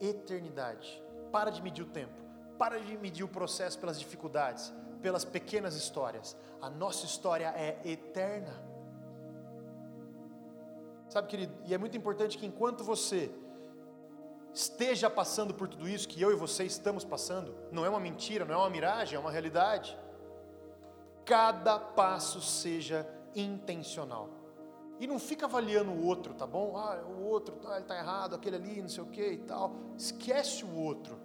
eternidade. 0.00 1.02
Para 1.32 1.50
de 1.50 1.62
medir 1.62 1.82
o 1.82 1.86
tempo, 1.86 2.20
para 2.58 2.78
de 2.78 2.98
medir 2.98 3.24
o 3.24 3.28
processo 3.28 3.78
pelas 3.78 3.98
dificuldades, 3.98 4.72
pelas 5.00 5.24
pequenas 5.24 5.74
histórias. 5.74 6.36
A 6.60 6.68
nossa 6.68 7.06
história 7.06 7.52
é 7.56 7.80
eterna. 7.84 8.52
Sabe, 11.08 11.28
querido, 11.28 11.54
e 11.64 11.72
é 11.72 11.78
muito 11.78 11.96
importante 11.96 12.36
que 12.36 12.44
enquanto 12.44 12.84
você 12.84 13.30
esteja 14.52 15.08
passando 15.08 15.54
por 15.54 15.68
tudo 15.68 15.88
isso 15.88 16.08
que 16.08 16.20
eu 16.20 16.32
e 16.32 16.34
você 16.34 16.64
estamos 16.64 17.04
passando, 17.04 17.54
não 17.70 17.84
é 17.84 17.88
uma 17.88 18.00
mentira, 18.00 18.44
não 18.44 18.54
é 18.54 18.58
uma 18.58 18.70
miragem, 18.70 19.16
é 19.16 19.18
uma 19.18 19.30
realidade. 19.30 19.96
Cada 21.24 21.78
passo 21.78 22.40
seja 22.40 23.08
intencional. 23.34 24.37
E 25.00 25.06
não 25.06 25.18
fica 25.18 25.46
avaliando 25.46 25.92
o 25.92 26.04
outro, 26.04 26.34
tá 26.34 26.46
bom? 26.46 26.76
Ah, 26.76 27.00
o 27.06 27.24
outro, 27.24 27.54
tá, 27.56 27.72
ele 27.72 27.82
está 27.82 27.96
errado, 27.96 28.34
aquele 28.34 28.56
ali, 28.56 28.82
não 28.82 28.88
sei 28.88 29.02
o 29.02 29.06
que 29.06 29.32
e 29.32 29.38
tal. 29.38 29.72
Esquece 29.96 30.64
o 30.64 30.74
outro. 30.74 31.18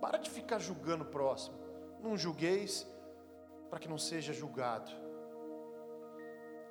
Para 0.00 0.16
de 0.16 0.30
ficar 0.30 0.58
julgando 0.58 1.04
o 1.04 1.06
próximo. 1.06 1.58
Não 2.02 2.16
julgueis 2.16 2.86
para 3.68 3.78
que 3.78 3.88
não 3.88 3.98
seja 3.98 4.32
julgado. 4.32 4.90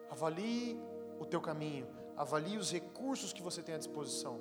Avalie 0.09 0.79
o 1.19 1.25
teu 1.25 1.41
caminho, 1.41 1.87
avalie 2.15 2.57
os 2.57 2.71
recursos 2.71 3.33
que 3.33 3.41
você 3.41 3.61
tem 3.61 3.75
à 3.75 3.77
disposição, 3.77 4.39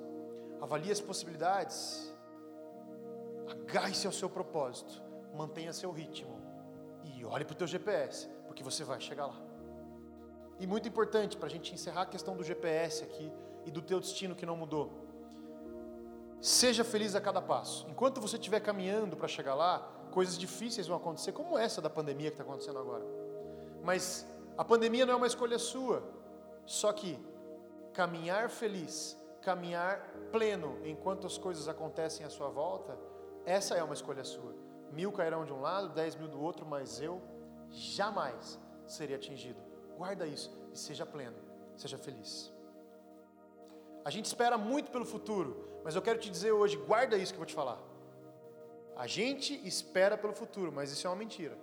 avalie 0.61 0.91
as 0.91 1.01
possibilidades. 1.01 2.13
Agarre-se 3.49 4.05
ao 4.07 4.13
seu 4.13 4.29
propósito, 4.29 5.01
mantenha 5.33 5.71
seu 5.71 5.91
ritmo 5.91 6.41
e 7.03 7.23
olhe 7.23 7.45
para 7.45 7.53
o 7.53 7.57
teu 7.57 7.67
GPS, 7.67 8.27
porque 8.45 8.63
você 8.63 8.83
vai 8.83 8.99
chegar 8.99 9.27
lá. 9.27 9.46
E 10.59 10.65
muito 10.65 10.87
importante 10.87 11.37
para 11.37 11.47
a 11.47 11.49
gente 11.49 11.73
encerrar 11.73 12.01
a 12.01 12.05
questão 12.05 12.35
do 12.35 12.43
GPS 12.43 13.03
aqui 13.03 13.31
e 13.65 13.71
do 13.71 13.81
teu 13.81 13.99
destino 13.99 14.35
que 14.35 14.45
não 14.45 14.55
mudou. 14.55 14.91
Seja 16.41 16.83
feliz 16.83 17.15
a 17.15 17.21
cada 17.21 17.41
passo. 17.41 17.87
Enquanto 17.89 18.21
você 18.21 18.37
estiver 18.37 18.59
caminhando 18.59 19.15
para 19.15 19.27
chegar 19.27 19.55
lá, 19.55 19.79
coisas 20.11 20.37
difíceis 20.37 20.87
vão 20.87 20.97
acontecer, 20.97 21.31
como 21.31 21.57
essa 21.57 21.81
da 21.81 21.89
pandemia 21.89 22.29
que 22.29 22.35
está 22.35 22.43
acontecendo 22.43 22.79
agora. 22.79 23.03
Mas 23.83 24.25
a 24.57 24.63
pandemia 24.63 25.05
não 25.05 25.13
é 25.13 25.17
uma 25.17 25.27
escolha 25.27 25.59
sua. 25.59 26.03
Só 26.65 26.91
que 26.91 27.19
caminhar 27.93 28.49
feliz, 28.49 29.17
caminhar 29.41 29.99
pleno 30.31 30.77
enquanto 30.83 31.25
as 31.25 31.37
coisas 31.37 31.67
acontecem 31.67 32.25
à 32.25 32.29
sua 32.29 32.49
volta, 32.49 32.97
essa 33.45 33.75
é 33.75 33.83
uma 33.83 33.93
escolha 33.93 34.23
sua. 34.23 34.53
Mil 34.91 35.11
cairão 35.11 35.45
de 35.45 35.53
um 35.53 35.61
lado, 35.61 35.89
dez 35.89 36.15
mil 36.15 36.27
do 36.27 36.41
outro, 36.41 36.65
mas 36.65 37.01
eu 37.01 37.21
jamais 37.69 38.59
seria 38.85 39.15
atingido. 39.15 39.66
Guarda 39.97 40.27
isso 40.27 40.55
e 40.71 40.77
seja 40.77 41.05
pleno, 41.05 41.37
seja 41.75 41.97
feliz. 41.97 42.53
A 44.05 44.09
gente 44.09 44.25
espera 44.25 44.57
muito 44.57 44.91
pelo 44.91 45.05
futuro, 45.05 45.81
mas 45.83 45.95
eu 45.95 46.01
quero 46.01 46.19
te 46.19 46.29
dizer 46.29 46.51
hoje, 46.51 46.77
guarda 46.77 47.17
isso 47.17 47.33
que 47.33 47.37
eu 47.37 47.39
vou 47.39 47.47
te 47.47 47.55
falar. 47.55 47.79
A 48.95 49.07
gente 49.07 49.53
espera 49.67 50.17
pelo 50.17 50.33
futuro, 50.33 50.71
mas 50.71 50.91
isso 50.91 51.05
é 51.05 51.09
uma 51.09 51.15
mentira. 51.15 51.57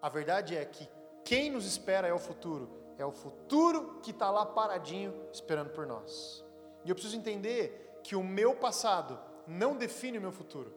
A 0.00 0.08
verdade 0.08 0.56
é 0.56 0.64
que 0.64 0.88
quem 1.24 1.50
nos 1.50 1.64
espera 1.66 2.08
é 2.08 2.12
o 2.12 2.18
futuro, 2.18 2.68
é 2.98 3.04
o 3.04 3.12
futuro 3.12 4.00
que 4.02 4.10
está 4.10 4.30
lá 4.30 4.44
paradinho 4.44 5.14
esperando 5.32 5.70
por 5.70 5.86
nós. 5.86 6.44
E 6.84 6.88
eu 6.88 6.94
preciso 6.94 7.16
entender 7.16 8.00
que 8.02 8.16
o 8.16 8.22
meu 8.22 8.54
passado 8.54 9.18
não 9.46 9.76
define 9.76 10.18
o 10.18 10.20
meu 10.20 10.32
futuro. 10.32 10.72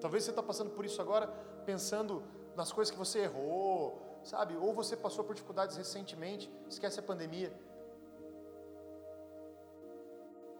Talvez 0.00 0.24
você 0.24 0.30
está 0.30 0.42
passando 0.42 0.70
por 0.70 0.84
isso 0.84 1.00
agora, 1.00 1.28
pensando 1.64 2.22
nas 2.56 2.72
coisas 2.72 2.90
que 2.90 2.98
você 2.98 3.20
errou, 3.20 4.11
sabe? 4.24 4.56
Ou 4.56 4.72
você 4.72 4.96
passou 4.96 5.24
por 5.24 5.34
dificuldades 5.34 5.76
recentemente, 5.76 6.52
esquece 6.68 7.00
a 7.00 7.02
pandemia. 7.02 7.52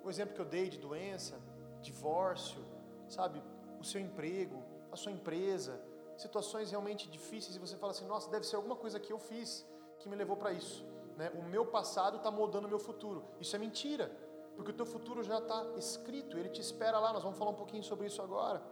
O 0.05 0.11
exemplo 0.11 0.35
que 0.35 0.41
eu 0.41 0.45
dei 0.45 0.69
de 0.69 0.79
doença, 0.79 1.39
divórcio, 1.81 2.63
sabe? 3.09 3.43
O 3.81 3.85
seu 3.85 4.01
emprego, 4.01 4.63
a 4.91 4.97
sua 4.97 5.13
empresa, 5.13 5.81
situações 6.17 6.71
realmente 6.71 7.09
difíceis 7.09 7.57
e 7.57 7.59
você 7.59 7.77
fala 7.77 7.93
assim: 7.93 8.07
nossa, 8.07 8.31
deve 8.31 8.47
ser 8.47 8.57
alguma 8.57 8.77
coisa 8.77 8.99
que 8.99 9.13
eu 9.13 9.19
fiz 9.19 9.67
que 9.99 10.09
me 10.09 10.17
levou 10.17 10.37
para 10.37 10.53
isso. 10.53 10.85
Né? 11.17 11.31
O 11.35 11.43
meu 11.43 11.67
passado 11.67 12.17
está 12.17 12.31
moldando 12.31 12.67
o 12.67 12.71
meu 12.71 12.79
futuro. 12.79 13.25
Isso 13.41 13.55
é 13.55 13.59
mentira, 13.59 14.11
porque 14.57 14.71
o 14.71 14.75
teu 14.75 14.87
futuro 14.87 15.23
já 15.23 15.39
está 15.39 15.65
escrito, 15.77 16.39
ele 16.39 16.49
te 16.49 16.61
espera 16.61 16.99
lá. 16.99 17.13
Nós 17.13 17.23
vamos 17.23 17.39
falar 17.39 17.51
um 17.51 17.61
pouquinho 17.63 17.85
sobre 17.85 18.07
isso 18.07 18.21
agora. 18.21 18.63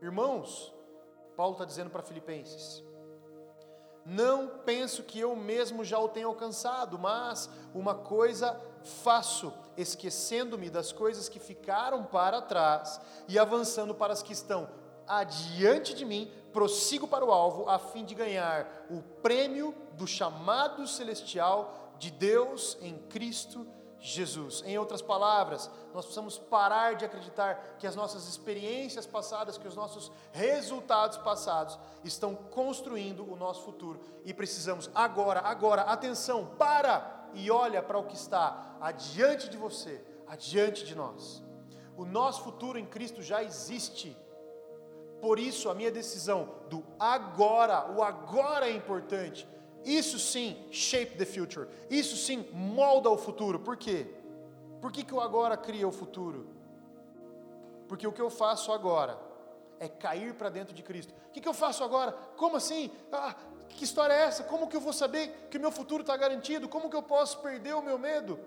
Irmãos, 0.00 0.74
Paulo 1.36 1.52
está 1.52 1.64
dizendo 1.64 1.90
para 1.90 2.02
Filipenses: 2.02 2.82
não 4.08 4.48
penso 4.64 5.02
que 5.02 5.20
eu 5.20 5.36
mesmo 5.36 5.84
já 5.84 5.98
o 5.98 6.08
tenha 6.08 6.26
alcançado, 6.26 6.98
mas 6.98 7.50
uma 7.74 7.94
coisa 7.94 8.58
faço, 8.82 9.52
esquecendo-me 9.76 10.70
das 10.70 10.92
coisas 10.92 11.28
que 11.28 11.38
ficaram 11.38 12.02
para 12.04 12.40
trás 12.40 12.98
e 13.28 13.38
avançando 13.38 13.94
para 13.94 14.14
as 14.14 14.22
que 14.22 14.32
estão 14.32 14.68
adiante 15.06 15.92
de 15.92 16.06
mim, 16.06 16.32
prossigo 16.52 17.06
para 17.06 17.24
o 17.24 17.30
alvo, 17.30 17.68
a 17.68 17.78
fim 17.78 18.04
de 18.04 18.14
ganhar 18.14 18.86
o 18.90 19.02
prêmio 19.20 19.74
do 19.92 20.06
chamado 20.06 20.86
celestial 20.86 21.94
de 21.98 22.10
Deus 22.10 22.78
em 22.80 22.96
Cristo 23.10 23.66
Jesus 23.66 23.77
Jesus. 24.00 24.62
Em 24.64 24.78
outras 24.78 25.02
palavras, 25.02 25.70
nós 25.92 26.04
precisamos 26.04 26.38
parar 26.38 26.94
de 26.94 27.04
acreditar 27.04 27.76
que 27.78 27.86
as 27.86 27.96
nossas 27.96 28.28
experiências 28.28 29.06
passadas, 29.06 29.58
que 29.58 29.66
os 29.66 29.74
nossos 29.74 30.12
resultados 30.32 31.18
passados 31.18 31.78
estão 32.04 32.34
construindo 32.34 33.30
o 33.30 33.36
nosso 33.36 33.62
futuro 33.62 34.00
e 34.24 34.32
precisamos 34.32 34.88
agora, 34.94 35.40
agora, 35.40 35.82
atenção, 35.82 36.46
para 36.58 37.28
e 37.34 37.50
olha 37.50 37.82
para 37.82 37.98
o 37.98 38.04
que 38.04 38.14
está 38.14 38.76
adiante 38.80 39.48
de 39.48 39.56
você, 39.56 40.02
adiante 40.26 40.84
de 40.84 40.94
nós. 40.94 41.42
O 41.96 42.04
nosso 42.04 42.44
futuro 42.44 42.78
em 42.78 42.86
Cristo 42.86 43.20
já 43.22 43.42
existe. 43.42 44.16
Por 45.20 45.38
isso, 45.38 45.68
a 45.68 45.74
minha 45.74 45.90
decisão 45.90 46.54
do 46.70 46.84
agora, 46.98 47.90
o 47.90 48.02
agora 48.02 48.68
é 48.68 48.72
importante 48.72 49.48
isso 49.96 50.18
sim 50.18 50.68
shape 50.70 51.16
the 51.16 51.24
future. 51.24 51.66
Isso 51.88 52.16
sim 52.16 52.48
molda 52.52 53.08
o 53.08 53.16
futuro. 53.16 53.58
Por 53.60 53.76
quê? 53.76 54.06
Por 54.82 54.92
que, 54.92 55.02
que 55.02 55.14
o 55.14 55.20
agora 55.20 55.56
cria 55.56 55.88
o 55.88 55.92
futuro? 55.92 56.46
Porque 57.88 58.06
o 58.06 58.12
que 58.12 58.20
eu 58.20 58.28
faço 58.28 58.70
agora 58.70 59.18
é 59.80 59.88
cair 59.88 60.34
para 60.34 60.50
dentro 60.50 60.74
de 60.74 60.82
Cristo. 60.82 61.14
O 61.28 61.32
que, 61.32 61.40
que 61.40 61.48
eu 61.48 61.54
faço 61.54 61.82
agora? 61.82 62.12
Como 62.36 62.56
assim? 62.56 62.90
Ah, 63.10 63.34
que 63.68 63.84
história 63.84 64.12
é 64.12 64.22
essa? 64.22 64.44
Como 64.44 64.68
que 64.68 64.76
eu 64.76 64.80
vou 64.80 64.92
saber 64.92 65.48
que 65.50 65.56
o 65.56 65.60
meu 65.60 65.70
futuro 65.70 66.02
está 66.02 66.16
garantido? 66.16 66.68
Como 66.68 66.90
que 66.90 66.96
eu 66.96 67.02
posso 67.02 67.38
perder 67.38 67.74
o 67.74 67.82
meu 67.82 67.98
medo? 67.98 68.38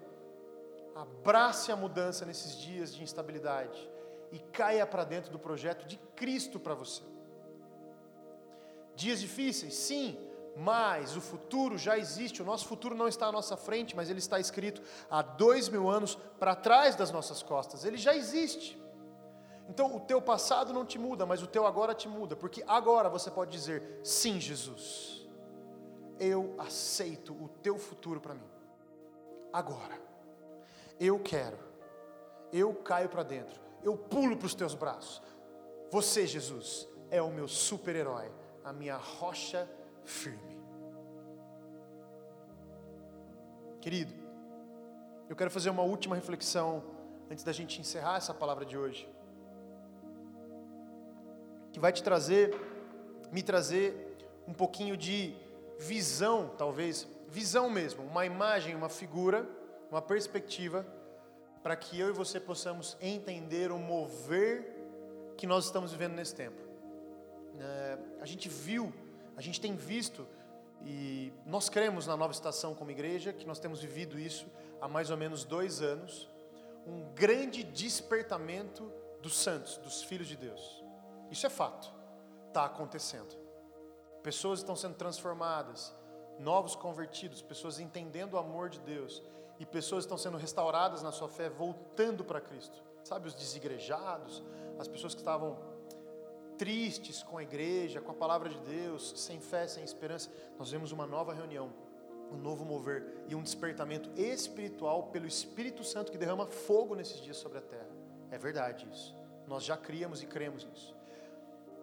Abrace 0.96 1.72
a 1.72 1.76
mudança 1.76 2.26
nesses 2.26 2.56
dias 2.58 2.94
de 2.94 3.02
instabilidade 3.02 3.90
e 4.32 4.40
caia 4.40 4.86
para 4.86 5.04
dentro 5.04 5.32
do 5.32 5.40
projeto 5.40 5.88
de 5.88 5.98
Cristo 6.16 6.60
para 6.60 6.76
você. 6.76 7.02
Dias 8.96 9.22
difíceis? 9.22 9.74
Sim 9.74 10.31
mas 10.56 11.16
o 11.16 11.22
futuro 11.22 11.78
já 11.78 11.98
existe, 11.98 12.42
o 12.42 12.46
nosso 12.46 12.66
futuro 12.66 12.96
não 12.96 13.08
está 13.08 13.28
à 13.28 13.32
nossa 13.32 13.56
frente, 13.56 13.96
mas 13.96 14.10
ele 14.10 14.20
está 14.20 14.40
escrito 14.40 14.82
há 15.10 15.22
dois 15.22 15.70
mil 15.70 15.90
anos 15.90 16.16
para 16.40 16.56
trás 16.56 16.96
das 16.96 17.12
nossas 17.12 17.42
costas, 17.42 17.86
ele 17.86 17.98
já 17.98 18.16
existe. 18.16 18.82
Então 19.70 19.96
o 19.96 20.00
teu 20.02 20.22
passado 20.22 20.74
não 20.74 20.86
te 20.86 21.00
muda, 21.00 21.26
mas 21.26 21.42
o 21.42 21.48
teu 21.48 21.66
agora 21.66 21.96
te 21.96 22.08
muda, 22.08 22.36
porque 22.36 22.64
agora 22.68 23.10
você 23.10 23.32
pode 23.32 23.52
dizer: 23.52 24.02
sim, 24.04 24.40
Jesus, 24.40 25.26
eu 26.20 26.54
aceito 26.58 27.34
o 27.34 27.48
teu 27.48 27.78
futuro 27.78 28.20
para 28.20 28.34
mim, 28.34 28.50
agora, 29.54 29.98
eu 31.00 31.20
quero, 31.20 31.58
eu 32.52 32.74
caio 32.76 33.08
para 33.08 33.24
dentro, 33.24 33.62
eu 33.82 33.96
pulo 33.96 34.36
para 34.36 34.48
os 34.48 34.56
teus 34.56 34.76
braços. 34.76 35.22
Você, 35.90 36.28
Jesus, 36.28 36.88
é 37.10 37.22
o 37.22 37.30
meu 37.30 37.48
super-herói, 37.48 38.32
a 38.64 38.72
minha 38.72 38.98
rocha 38.98 39.70
firme. 40.04 40.60
Querido, 43.80 44.14
eu 45.30 45.36
quero 45.36 45.50
fazer 45.50 45.70
uma 45.70 45.82
última 45.82 46.16
reflexão 46.16 46.84
antes 47.30 47.44
da 47.44 47.52
gente 47.52 47.80
encerrar 47.80 48.18
essa 48.18 48.34
palavra 48.34 48.66
de 48.66 48.78
hoje. 48.78 49.10
Que 51.72 51.80
vai 51.80 51.92
te 51.92 52.04
trazer, 52.04 52.54
me 53.32 53.42
trazer 53.42 54.18
um 54.48 54.54
pouquinho 54.54 54.98
de 54.98 55.34
visão, 55.80 56.52
talvez, 56.58 57.08
visão 57.30 57.70
mesmo, 57.70 58.04
uma 58.04 58.26
imagem, 58.26 58.76
uma 58.76 58.90
figura, 58.90 59.50
uma 59.90 60.02
perspectiva, 60.02 60.86
para 61.64 61.76
que 61.76 62.00
eu 62.00 62.10
e 62.10 62.12
você 62.12 62.40
possamos 62.40 62.98
entender 63.02 63.72
o 63.72 63.80
mover 63.80 64.76
que 65.38 65.48
nós 65.48 65.66
estamos 65.66 65.92
vivendo 65.92 66.14
nesse 66.14 66.36
tempo. 66.36 66.62
É, 67.60 67.98
a 68.20 68.26
gente 68.26 68.50
viu 68.50 68.94
a 69.42 69.44
gente 69.44 69.60
tem 69.60 69.76
visto, 69.76 70.28
e 70.86 71.34
nós 71.48 71.68
cremos 71.68 72.06
na 72.06 72.16
nova 72.16 72.32
estação 72.32 72.76
como 72.76 72.92
igreja, 72.92 73.34
que 73.34 73.48
nós 73.48 73.58
temos 73.58 73.82
vivido 73.82 74.20
isso 74.20 74.46
há 74.80 74.88
mais 74.88 75.10
ou 75.10 75.18
menos 75.18 75.44
dois 75.44 75.82
anos, 75.82 76.30
um 76.86 77.12
grande 77.16 77.64
despertamento 77.64 78.92
dos 79.20 79.36
santos, 79.36 79.78
dos 79.78 80.04
filhos 80.04 80.28
de 80.28 80.38
Deus. 80.38 80.84
Isso 81.32 81.48
é 81.48 81.50
fato, 81.50 81.92
está 82.50 82.66
acontecendo. 82.66 83.36
Pessoas 84.22 84.60
estão 84.60 84.76
sendo 84.76 84.94
transformadas, 84.94 85.92
novos 86.38 86.76
convertidos, 86.76 87.42
pessoas 87.42 87.80
entendendo 87.80 88.36
o 88.36 88.38
amor 88.38 88.70
de 88.70 88.80
Deus, 88.82 89.24
e 89.60 89.66
pessoas 89.66 90.04
estão 90.04 90.20
sendo 90.20 90.38
restauradas 90.38 91.02
na 91.02 91.12
sua 91.12 91.28
fé, 91.28 91.50
voltando 91.50 92.24
para 92.24 92.40
Cristo. 92.40 92.80
Sabe, 93.04 93.28
os 93.28 93.34
desigrejados, 93.34 94.44
as 94.78 94.88
pessoas 94.88 95.16
que 95.16 95.22
estavam 95.22 95.71
tristes 96.62 97.24
com 97.24 97.40
a 97.40 97.42
igreja, 97.42 98.00
com 98.00 98.12
a 98.12 98.14
palavra 98.14 98.48
de 98.48 98.60
Deus, 98.60 99.14
sem 99.20 99.40
fé, 99.42 99.66
sem 99.66 99.84
esperança, 99.84 100.30
nós 100.60 100.70
vemos 100.70 100.92
uma 100.92 101.08
nova 101.08 101.34
reunião, 101.34 101.74
um 102.32 102.38
novo 102.38 102.64
mover 102.64 103.26
e 103.28 103.34
um 103.34 103.42
despertamento 103.42 104.12
espiritual 104.16 105.08
pelo 105.08 105.26
Espírito 105.26 105.84
Santo 105.84 106.12
que 106.12 106.20
derrama 106.20 106.46
fogo 106.46 106.94
nesses 106.94 107.20
dias 107.20 107.38
sobre 107.38 107.58
a 107.58 107.62
terra. 107.62 107.90
É 108.30 108.38
verdade 108.38 108.88
isso. 108.92 109.18
Nós 109.48 109.64
já 109.64 109.76
criamos 109.76 110.22
e 110.22 110.28
cremos 110.28 110.64
nisso. 110.64 110.96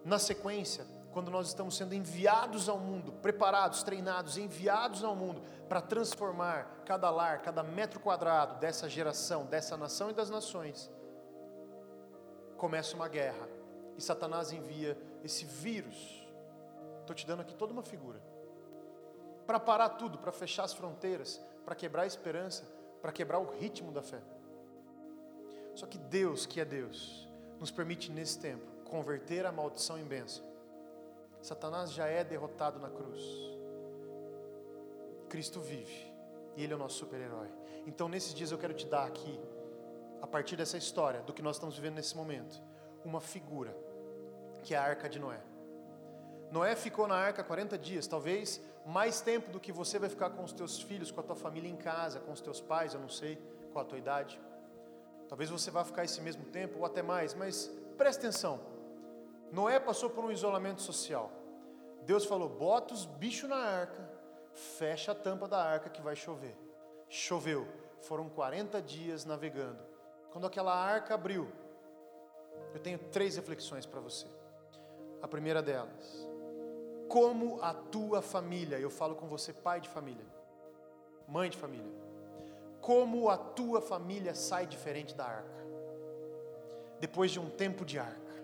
Na 0.04 0.16
sequência, 0.16 0.86
quando 1.10 1.28
nós 1.28 1.48
estamos 1.48 1.76
sendo 1.76 1.92
enviados 1.92 2.68
ao 2.68 2.78
mundo, 2.78 3.10
preparados, 3.14 3.82
treinados, 3.82 4.38
enviados 4.38 5.02
ao 5.02 5.16
mundo 5.16 5.42
para 5.68 5.80
transformar 5.80 6.84
cada 6.84 7.10
lar, 7.10 7.42
cada 7.42 7.64
metro 7.64 7.98
quadrado 7.98 8.60
dessa 8.60 8.88
geração, 8.88 9.44
dessa 9.44 9.76
nação 9.76 10.08
e 10.08 10.14
das 10.14 10.30
nações, 10.30 10.88
começa 12.56 12.94
uma 12.94 13.08
guerra 13.08 13.57
e 13.98 14.00
Satanás 14.00 14.52
envia 14.52 14.96
esse 15.22 15.44
vírus. 15.44 16.26
Estou 17.00 17.14
te 17.14 17.26
dando 17.26 17.40
aqui 17.40 17.54
toda 17.54 17.72
uma 17.72 17.82
figura 17.82 18.22
para 19.48 19.58
parar 19.58 19.88
tudo, 19.90 20.18
para 20.18 20.30
fechar 20.30 20.64
as 20.64 20.74
fronteiras, 20.74 21.40
para 21.64 21.74
quebrar 21.74 22.02
a 22.02 22.06
esperança, 22.06 22.64
para 23.00 23.10
quebrar 23.10 23.38
o 23.38 23.50
ritmo 23.50 23.90
da 23.90 24.02
fé. 24.02 24.20
Só 25.74 25.86
que 25.86 25.96
Deus, 25.96 26.44
que 26.44 26.60
é 26.60 26.66
Deus, 26.66 27.26
nos 27.58 27.70
permite 27.70 28.12
nesse 28.12 28.38
tempo 28.38 28.64
converter 28.84 29.46
a 29.46 29.52
maldição 29.52 29.98
em 29.98 30.04
bênção. 30.04 30.44
Satanás 31.40 31.92
já 31.92 32.06
é 32.06 32.22
derrotado 32.22 32.78
na 32.78 32.90
cruz. 32.90 33.22
Cristo 35.30 35.60
vive 35.60 36.12
e 36.54 36.62
Ele 36.62 36.74
é 36.74 36.76
o 36.76 36.78
nosso 36.78 36.98
super-herói. 36.98 37.48
Então, 37.86 38.06
nesses 38.06 38.34
dias, 38.34 38.52
eu 38.52 38.58
quero 38.58 38.74
te 38.74 38.86
dar 38.86 39.06
aqui, 39.06 39.40
a 40.20 40.26
partir 40.26 40.56
dessa 40.56 40.76
história, 40.76 41.22
do 41.22 41.32
que 41.32 41.40
nós 41.40 41.56
estamos 41.56 41.74
vivendo 41.74 41.94
nesse 41.94 42.14
momento, 42.14 42.60
uma 43.02 43.20
figura, 43.20 43.74
que 44.68 44.74
a 44.74 44.82
arca 44.82 45.08
de 45.08 45.18
Noé. 45.18 45.40
Noé 46.50 46.76
ficou 46.76 47.08
na 47.08 47.14
arca 47.14 47.42
40 47.42 47.78
dias, 47.78 48.06
talvez 48.06 48.60
mais 48.84 49.22
tempo 49.22 49.50
do 49.50 49.58
que 49.58 49.72
você 49.72 49.98
vai 49.98 50.10
ficar 50.10 50.28
com 50.28 50.44
os 50.44 50.52
teus 50.52 50.82
filhos, 50.82 51.10
com 51.10 51.20
a 51.20 51.22
tua 51.22 51.34
família 51.34 51.70
em 51.70 51.76
casa, 51.76 52.20
com 52.20 52.32
os 52.32 52.42
teus 52.42 52.60
pais, 52.60 52.92
eu 52.92 53.00
não 53.00 53.08
sei 53.08 53.36
qual 53.72 53.82
a 53.82 53.88
tua 53.88 53.96
idade. 53.96 54.38
Talvez 55.26 55.48
você 55.48 55.70
vá 55.70 55.84
ficar 55.84 56.04
esse 56.04 56.20
mesmo 56.20 56.44
tempo 56.44 56.80
ou 56.80 56.84
até 56.84 57.00
mais, 57.00 57.32
mas 57.32 57.70
preste 57.96 58.18
atenção. 58.18 58.60
Noé 59.50 59.80
passou 59.80 60.10
por 60.10 60.22
um 60.22 60.30
isolamento 60.30 60.82
social. 60.82 61.32
Deus 62.02 62.26
falou: 62.26 62.50
bota 62.50 62.92
os 62.92 63.06
bichos 63.06 63.48
na 63.48 63.56
arca, 63.56 64.06
fecha 64.52 65.12
a 65.12 65.14
tampa 65.14 65.48
da 65.48 65.62
arca 65.62 65.88
que 65.88 66.02
vai 66.02 66.14
chover. 66.14 66.54
Choveu. 67.08 67.66
Foram 68.02 68.28
40 68.28 68.82
dias 68.82 69.24
navegando. 69.24 69.82
Quando 70.30 70.46
aquela 70.46 70.74
arca 70.74 71.14
abriu, 71.14 71.50
eu 72.74 72.80
tenho 72.80 72.98
três 72.98 73.36
reflexões 73.36 73.86
para 73.86 74.00
você. 74.00 74.37
A 75.20 75.28
primeira 75.28 75.60
delas, 75.60 76.28
como 77.08 77.60
a 77.62 77.74
tua 77.74 78.22
família, 78.22 78.78
eu 78.78 78.90
falo 78.90 79.14
com 79.14 79.26
você, 79.26 79.52
pai 79.52 79.80
de 79.80 79.88
família, 79.88 80.24
mãe 81.26 81.50
de 81.50 81.56
família, 81.56 81.92
como 82.80 83.28
a 83.28 83.36
tua 83.36 83.80
família 83.80 84.34
sai 84.34 84.66
diferente 84.66 85.14
da 85.14 85.24
arca, 85.24 85.66
depois 87.00 87.30
de 87.30 87.40
um 87.40 87.50
tempo 87.50 87.84
de 87.84 87.98
arca, 87.98 88.34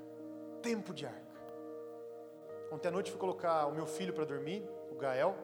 tempo 0.62 0.92
de 0.92 1.06
arca. 1.06 1.22
Ontem 2.72 2.88
à 2.88 2.90
noite 2.90 3.10
fui 3.10 3.20
colocar 3.20 3.66
o 3.66 3.72
meu 3.72 3.87
filho 3.87 4.12
para 4.12 4.24
dormir, 4.24 4.68
o 4.90 4.96
Gael, 4.96 5.37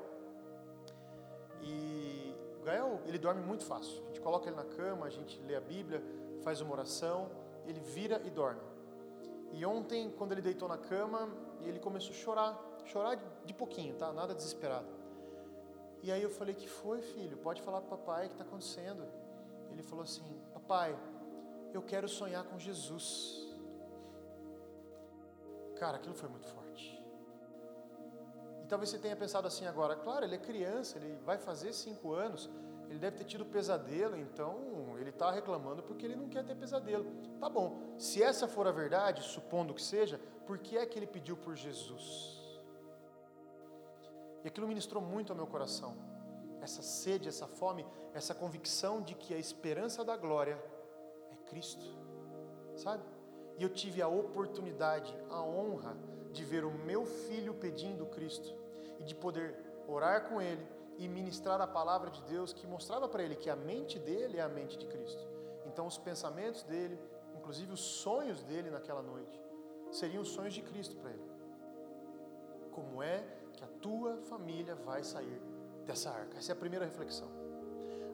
e 1.62 2.34
o 2.60 2.64
Gael, 2.64 3.00
ele 3.06 3.18
dorme 3.18 3.42
muito 3.42 3.64
fácil. 3.64 4.02
A 4.04 4.06
gente 4.08 4.20
coloca 4.20 4.48
ele 4.48 4.56
na 4.56 4.64
cama, 4.64 5.06
a 5.06 5.10
gente 5.10 5.40
lê 5.42 5.54
a 5.54 5.60
Bíblia, 5.60 6.02
faz 6.42 6.60
uma 6.60 6.72
oração, 6.72 7.30
ele 7.66 7.80
vira 7.80 8.20
e 8.24 8.30
dorme. 8.30 8.69
E 9.52 9.64
ontem, 9.66 10.10
quando 10.10 10.32
ele 10.32 10.42
deitou 10.42 10.68
na 10.68 10.78
cama, 10.78 11.28
ele 11.62 11.78
começou 11.78 12.12
a 12.12 12.14
chorar 12.14 12.70
chorar 12.90 13.16
de 13.44 13.54
pouquinho, 13.54 13.94
tá? 13.94 14.12
Nada 14.12 14.34
desesperado. 14.34 14.88
E 16.02 16.10
aí 16.10 16.22
eu 16.22 16.30
falei: 16.30 16.54
Que 16.54 16.68
foi, 16.68 17.00
filho? 17.00 17.36
Pode 17.38 17.62
falar 17.62 17.80
para 17.80 17.94
o 17.94 17.98
papai 17.98 18.26
o 18.26 18.28
que 18.28 18.34
está 18.34 18.44
acontecendo. 18.44 19.06
Ele 19.70 19.82
falou 19.82 20.04
assim: 20.04 20.24
Papai, 20.52 20.98
eu 21.72 21.82
quero 21.82 22.08
sonhar 22.08 22.44
com 22.44 22.58
Jesus. 22.58 23.48
Cara, 25.76 25.96
aquilo 25.96 26.14
foi 26.14 26.28
muito 26.28 26.46
forte. 26.48 27.00
E 28.62 28.66
talvez 28.66 28.90
você 28.90 28.98
tenha 28.98 29.16
pensado 29.16 29.46
assim 29.46 29.66
agora: 29.66 29.94
claro, 29.96 30.24
ele 30.24 30.34
é 30.34 30.38
criança, 30.38 30.98
ele 30.98 31.16
vai 31.24 31.38
fazer 31.38 31.72
cinco 31.72 32.12
anos, 32.12 32.50
ele 32.90 32.98
deve 32.98 33.18
ter 33.18 33.24
tido 33.24 33.44
pesadelo, 33.44 34.16
então 34.18 34.98
ele 34.98 35.10
está 35.10 35.30
reclamando 35.30 35.80
porque 35.80 36.04
ele 36.04 36.16
não 36.16 36.28
quer 36.28 36.44
ter 36.44 36.56
pesadelo. 36.56 37.06
Tá 37.38 37.48
bom, 37.48 37.94
se 37.96 38.20
essa 38.20 38.48
for 38.48 38.66
a 38.66 38.72
verdade, 38.72 39.22
supondo 39.22 39.72
que 39.72 39.80
seja, 39.80 40.20
por 40.44 40.58
que 40.58 40.76
é 40.76 40.84
que 40.84 40.98
ele 40.98 41.06
pediu 41.06 41.36
por 41.36 41.54
Jesus? 41.54 42.36
E 44.42 44.48
aquilo 44.48 44.66
ministrou 44.66 45.00
muito 45.00 45.30
ao 45.30 45.36
meu 45.36 45.46
coração. 45.46 45.96
Essa 46.60 46.82
sede, 46.82 47.28
essa 47.28 47.46
fome, 47.46 47.86
essa 48.12 48.34
convicção 48.34 49.00
de 49.00 49.14
que 49.14 49.32
a 49.32 49.38
esperança 49.38 50.04
da 50.04 50.16
glória 50.16 50.60
é 51.30 51.36
Cristo. 51.48 51.96
Sabe? 52.74 53.04
E 53.56 53.62
eu 53.62 53.68
tive 53.68 54.02
a 54.02 54.08
oportunidade, 54.08 55.16
a 55.28 55.40
honra 55.40 55.96
de 56.32 56.44
ver 56.44 56.64
o 56.64 56.72
meu 56.72 57.06
filho 57.06 57.54
pedindo 57.54 58.04
Cristo 58.06 58.52
e 58.98 59.04
de 59.04 59.14
poder 59.14 59.54
orar 59.86 60.28
com 60.28 60.42
ele 60.42 60.79
e 61.00 61.08
ministrar 61.08 61.60
a 61.60 61.66
palavra 61.66 62.10
de 62.10 62.22
Deus 62.22 62.52
que 62.52 62.66
mostrava 62.66 63.08
para 63.08 63.22
ele 63.22 63.34
que 63.34 63.50
a 63.50 63.56
mente 63.56 63.98
dele 63.98 64.36
é 64.36 64.42
a 64.42 64.48
mente 64.48 64.78
de 64.78 64.86
Cristo. 64.86 65.26
Então 65.66 65.86
os 65.86 65.98
pensamentos 65.98 66.62
dele, 66.62 66.96
inclusive 67.34 67.72
os 67.72 67.80
sonhos 67.80 68.42
dele 68.42 68.70
naquela 68.70 69.02
noite, 69.02 69.40
seriam 69.90 70.22
os 70.22 70.28
sonhos 70.28 70.54
de 70.54 70.62
Cristo 70.62 70.94
para 70.96 71.10
ele. 71.10 71.30
Como 72.70 73.02
é 73.02 73.24
que 73.54 73.64
a 73.64 73.68
tua 73.80 74.18
família 74.18 74.74
vai 74.74 75.02
sair 75.02 75.40
dessa 75.90 76.10
arca. 76.10 76.38
Essa 76.38 76.52
é 76.52 76.54
a 76.54 76.56
primeira 76.56 76.84
reflexão. 76.84 77.28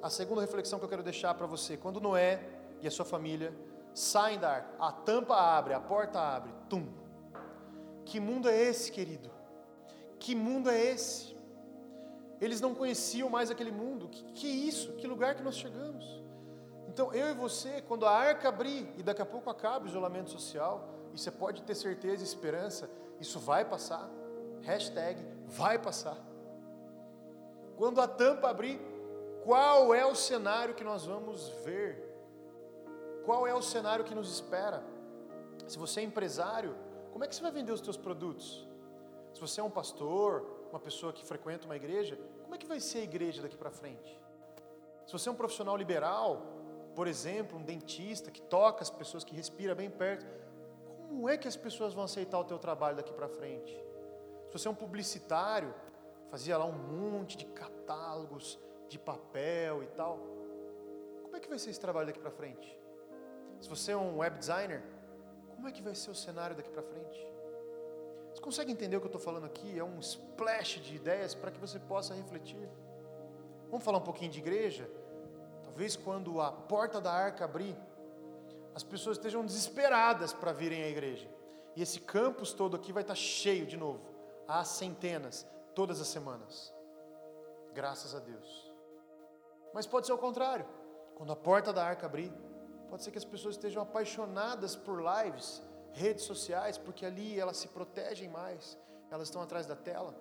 A 0.03 0.09
segunda 0.09 0.41
reflexão 0.41 0.79
que 0.79 0.85
eu 0.85 0.89
quero 0.89 1.03
deixar 1.03 1.35
para 1.35 1.47
você, 1.47 1.77
quando 1.77 2.01
Noé 2.01 2.43
e 2.81 2.89
a 2.89 2.91
sua 2.91 3.05
família 3.05 3.55
saem 3.95 4.39
da 4.39 4.51
arca, 4.51 4.75
a 4.79 4.93
tampa 4.93 5.35
abre, 5.35 5.75
a 5.75 5.81
porta 5.81 6.19
abre, 6.19 6.53
tum. 6.69 6.87
Que 8.05 8.21
mundo 8.21 8.49
é 8.49 8.57
esse, 8.57 8.91
querido? 8.91 9.31
Que 10.19 10.35
mundo 10.35 10.71
é 10.71 10.81
esse? 10.81 11.36
Eles 12.41 12.61
não 12.61 12.75
conheciam 12.75 13.29
mais 13.31 13.51
aquele 13.51 13.73
mundo. 13.73 14.09
Que, 14.09 14.23
que 14.33 14.47
isso? 14.47 14.93
Que 14.93 15.07
lugar 15.07 15.35
que 15.35 15.43
nós 15.43 15.57
chegamos? 15.57 16.05
Então, 16.89 17.13
eu 17.13 17.29
e 17.29 17.35
você, 17.35 17.83
quando 17.83 18.07
a 18.07 18.11
arca 18.11 18.49
abrir 18.49 18.91
e 18.97 19.03
daqui 19.03 19.21
a 19.21 19.27
pouco 19.27 19.51
acaba 19.51 19.85
o 19.85 19.89
isolamento 19.89 20.31
social, 20.31 20.89
e 21.13 21.19
você 21.19 21.31
pode 21.31 21.63
ter 21.63 21.75
certeza 21.75 22.23
e 22.23 22.27
esperança, 22.27 22.91
isso 23.21 23.39
vai 23.39 23.65
passar. 23.65 24.09
Hashtag 24.63 25.23
vai 25.47 25.79
passar. 25.79 26.17
Quando 27.77 28.01
a 28.01 28.09
tampa 28.09 28.49
abrir, 28.49 28.81
qual 29.45 29.95
é 29.95 30.05
o 30.05 30.15
cenário 30.15 30.75
que 30.75 30.83
nós 30.83 31.05
vamos 31.05 31.49
ver? 31.65 32.03
Qual 33.25 33.47
é 33.47 33.55
o 33.55 33.63
cenário 33.63 34.05
que 34.05 34.15
nos 34.15 34.33
espera? 34.33 34.83
Se 35.69 35.79
você 35.79 36.01
é 36.01 36.03
empresário, 36.05 36.75
como 37.13 37.25
é 37.25 37.29
que 37.29 37.35
você 37.35 37.43
vai 37.43 37.51
vender 37.51 37.73
os 37.73 37.81
seus 37.81 37.97
produtos? 37.97 38.67
Se 39.35 39.41
você 39.41 39.61
é 39.61 39.65
um 39.65 39.71
pastor, 39.71 40.56
uma 40.77 40.81
pessoa 40.81 41.11
que 41.11 41.25
frequenta 41.25 41.65
uma 41.65 41.75
igreja, 41.75 42.19
como 42.43 42.55
é 42.55 42.59
que 42.59 42.67
vai 42.67 42.79
ser 42.79 42.99
a 42.99 43.03
igreja 43.03 43.41
daqui 43.41 43.57
para 43.57 43.71
frente? 43.71 44.21
Se 45.07 45.13
você 45.13 45.29
é 45.29 45.33
um 45.33 45.35
profissional 45.35 45.75
liberal, 45.75 46.43
por 46.95 47.07
exemplo, 47.09 47.59
um 47.59 47.63
dentista 47.63 48.31
que 48.31 48.43
toca 48.43 48.83
as 48.83 48.91
pessoas, 48.91 49.25
que 49.25 49.35
respira 49.35 49.75
bem 49.75 49.89
perto, 49.89 50.27
como 51.09 51.29
é 51.29 51.39
que 51.39 51.49
as 51.49 51.57
pessoas 51.57 51.95
vão 51.95 52.05
aceitar 52.05 52.39
o 52.39 52.45
teu 52.45 52.59
trabalho 52.59 52.97
daqui 52.97 53.13
para 53.13 53.29
frente? 53.29 53.73
Se 54.49 54.53
você 54.53 54.69
é 54.69 54.71
um 54.71 54.75
publicitário, 54.75 55.75
fazia 56.31 56.59
lá 56.59 56.67
um 56.67 56.73
monte 56.73 57.39
de 57.39 57.47
catálogos 57.47 58.59
de 58.89 58.99
papel 58.99 59.83
e 59.83 59.87
tal. 59.87 60.19
Como 61.23 61.37
é 61.37 61.41
que 61.41 61.49
vai 61.49 61.59
ser 61.59 61.71
esse 61.71 61.81
trabalho 61.81 62.07
daqui 62.09 62.21
para 62.21 62.31
frente? 62.31 62.79
Se 63.61 63.69
você 63.69 63.93
é 63.93 63.97
um 63.97 64.19
web 64.19 64.39
designer, 64.39 64.83
como 65.55 65.67
é 65.69 65.73
que 65.73 65.81
vai 65.81 65.95
ser 65.95 66.11
o 66.11 66.15
cenário 66.15 66.55
daqui 66.55 66.69
para 66.69 66.83
frente? 66.83 67.36
Você 68.37 68.43
consegue 68.43 68.71
entender 68.71 68.99
o 68.99 69.01
que 69.01 69.07
eu 69.07 69.09
estou 69.09 69.21
falando 69.21 69.47
aqui? 69.47 69.79
É 69.79 69.83
um 69.83 69.99
splash 69.99 70.79
de 70.79 70.95
ideias 70.95 71.35
para 71.35 71.51
que 71.51 71.59
você 71.59 71.79
possa 71.79 72.13
refletir. 72.13 72.69
Vamos 73.71 73.83
falar 73.83 73.97
um 73.97 74.03
pouquinho 74.03 74.31
de 74.31 74.41
igreja? 74.41 74.91
Talvez 75.65 75.97
quando 75.97 76.39
a 76.43 76.53
porta 76.53 77.01
da 77.01 77.11
arca 77.11 77.47
abrir, 77.47 77.75
as 78.75 78.83
pessoas 78.83 79.17
estejam 79.17 79.43
desesperadas 79.43 80.35
para 80.35 80.53
virem 80.53 80.83
à 80.83 80.89
igreja. 80.89 81.27
E 81.75 81.81
esse 81.81 81.99
campus 81.99 82.53
todo 82.53 82.77
aqui 82.77 82.93
vai 82.93 83.03
estar 83.03 83.15
cheio 83.15 83.65
de 83.65 83.79
novo 83.79 84.03
há 84.47 84.63
centenas, 84.67 85.47
todas 85.75 85.99
as 85.99 86.09
semanas. 86.09 86.75
Graças 87.73 88.15
a 88.15 88.19
Deus. 88.19 88.71
Mas 89.73 89.87
pode 89.87 90.07
ser 90.07 90.13
o 90.13 90.19
contrário. 90.19 90.67
Quando 91.15 91.33
a 91.33 91.37
porta 91.37 91.73
da 91.73 91.87
arca 91.87 92.05
abrir, 92.05 92.31
pode 92.91 93.03
ser 93.03 93.11
que 93.11 93.19
as 93.19 93.25
pessoas 93.25 93.55
estejam 93.55 93.83
apaixonadas 93.83 94.77
por 94.77 95.03
lives, 95.03 95.63
redes 95.97 96.25
sociais, 96.25 96.79
porque 96.79 97.05
ali 97.05 97.39
elas 97.39 97.57
se 97.57 97.69
protegem 97.69 98.29
mais, 98.29 98.79
elas 99.11 99.29
estão 99.29 99.43
atrás 99.43 99.67
da 99.67 99.75
tela. 99.75 100.15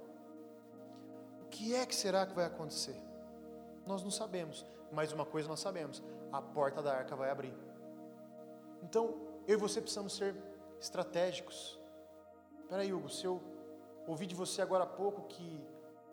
O 1.42 1.46
que 1.46 1.76
é 1.76 1.86
que 1.86 1.96
será 1.96 2.26
que 2.26 2.34
vai 2.34 2.46
acontecer? 2.46 2.96
Nós 3.86 4.02
não 4.04 4.12
sabemos, 4.12 4.66
mas 4.92 5.12
uma 5.12 5.26
coisa 5.26 5.48
nós 5.48 5.60
sabemos: 5.60 6.02
a 6.32 6.42
porta 6.42 6.82
da 6.82 6.94
arca 6.94 7.16
vai 7.16 7.30
abrir. 7.30 7.54
Então, 8.82 9.16
eu 9.48 9.58
e 9.58 9.60
você 9.60 9.80
precisamos 9.82 10.16
ser 10.16 10.36
estratégicos. 10.80 11.80
Espera 12.64 12.84
Hugo, 12.84 13.10
se 13.10 13.26
eu 13.26 13.42
Ouvi 14.08 14.28
de 14.28 14.36
você 14.36 14.62
agora 14.62 14.84
há 14.84 14.88
pouco 14.88 15.24
que 15.24 15.60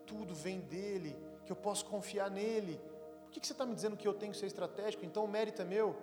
tudo 0.06 0.34
vem 0.34 0.60
dele, 0.60 1.16
que 1.44 1.52
eu 1.52 1.56
posso 1.56 1.84
confiar 1.86 2.30
nele. 2.30 2.80
Por 3.24 3.30
que 3.32 3.46
você 3.46 3.52
está 3.52 3.66
me 3.66 3.74
dizendo 3.74 3.96
que 3.96 4.08
eu 4.08 4.14
tenho 4.14 4.32
que 4.32 4.38
ser 4.38 4.46
estratégico? 4.46 5.04
Então 5.04 5.24
o 5.24 5.28
mérito 5.28 5.60
é 5.62 5.64
meu? 5.64 5.94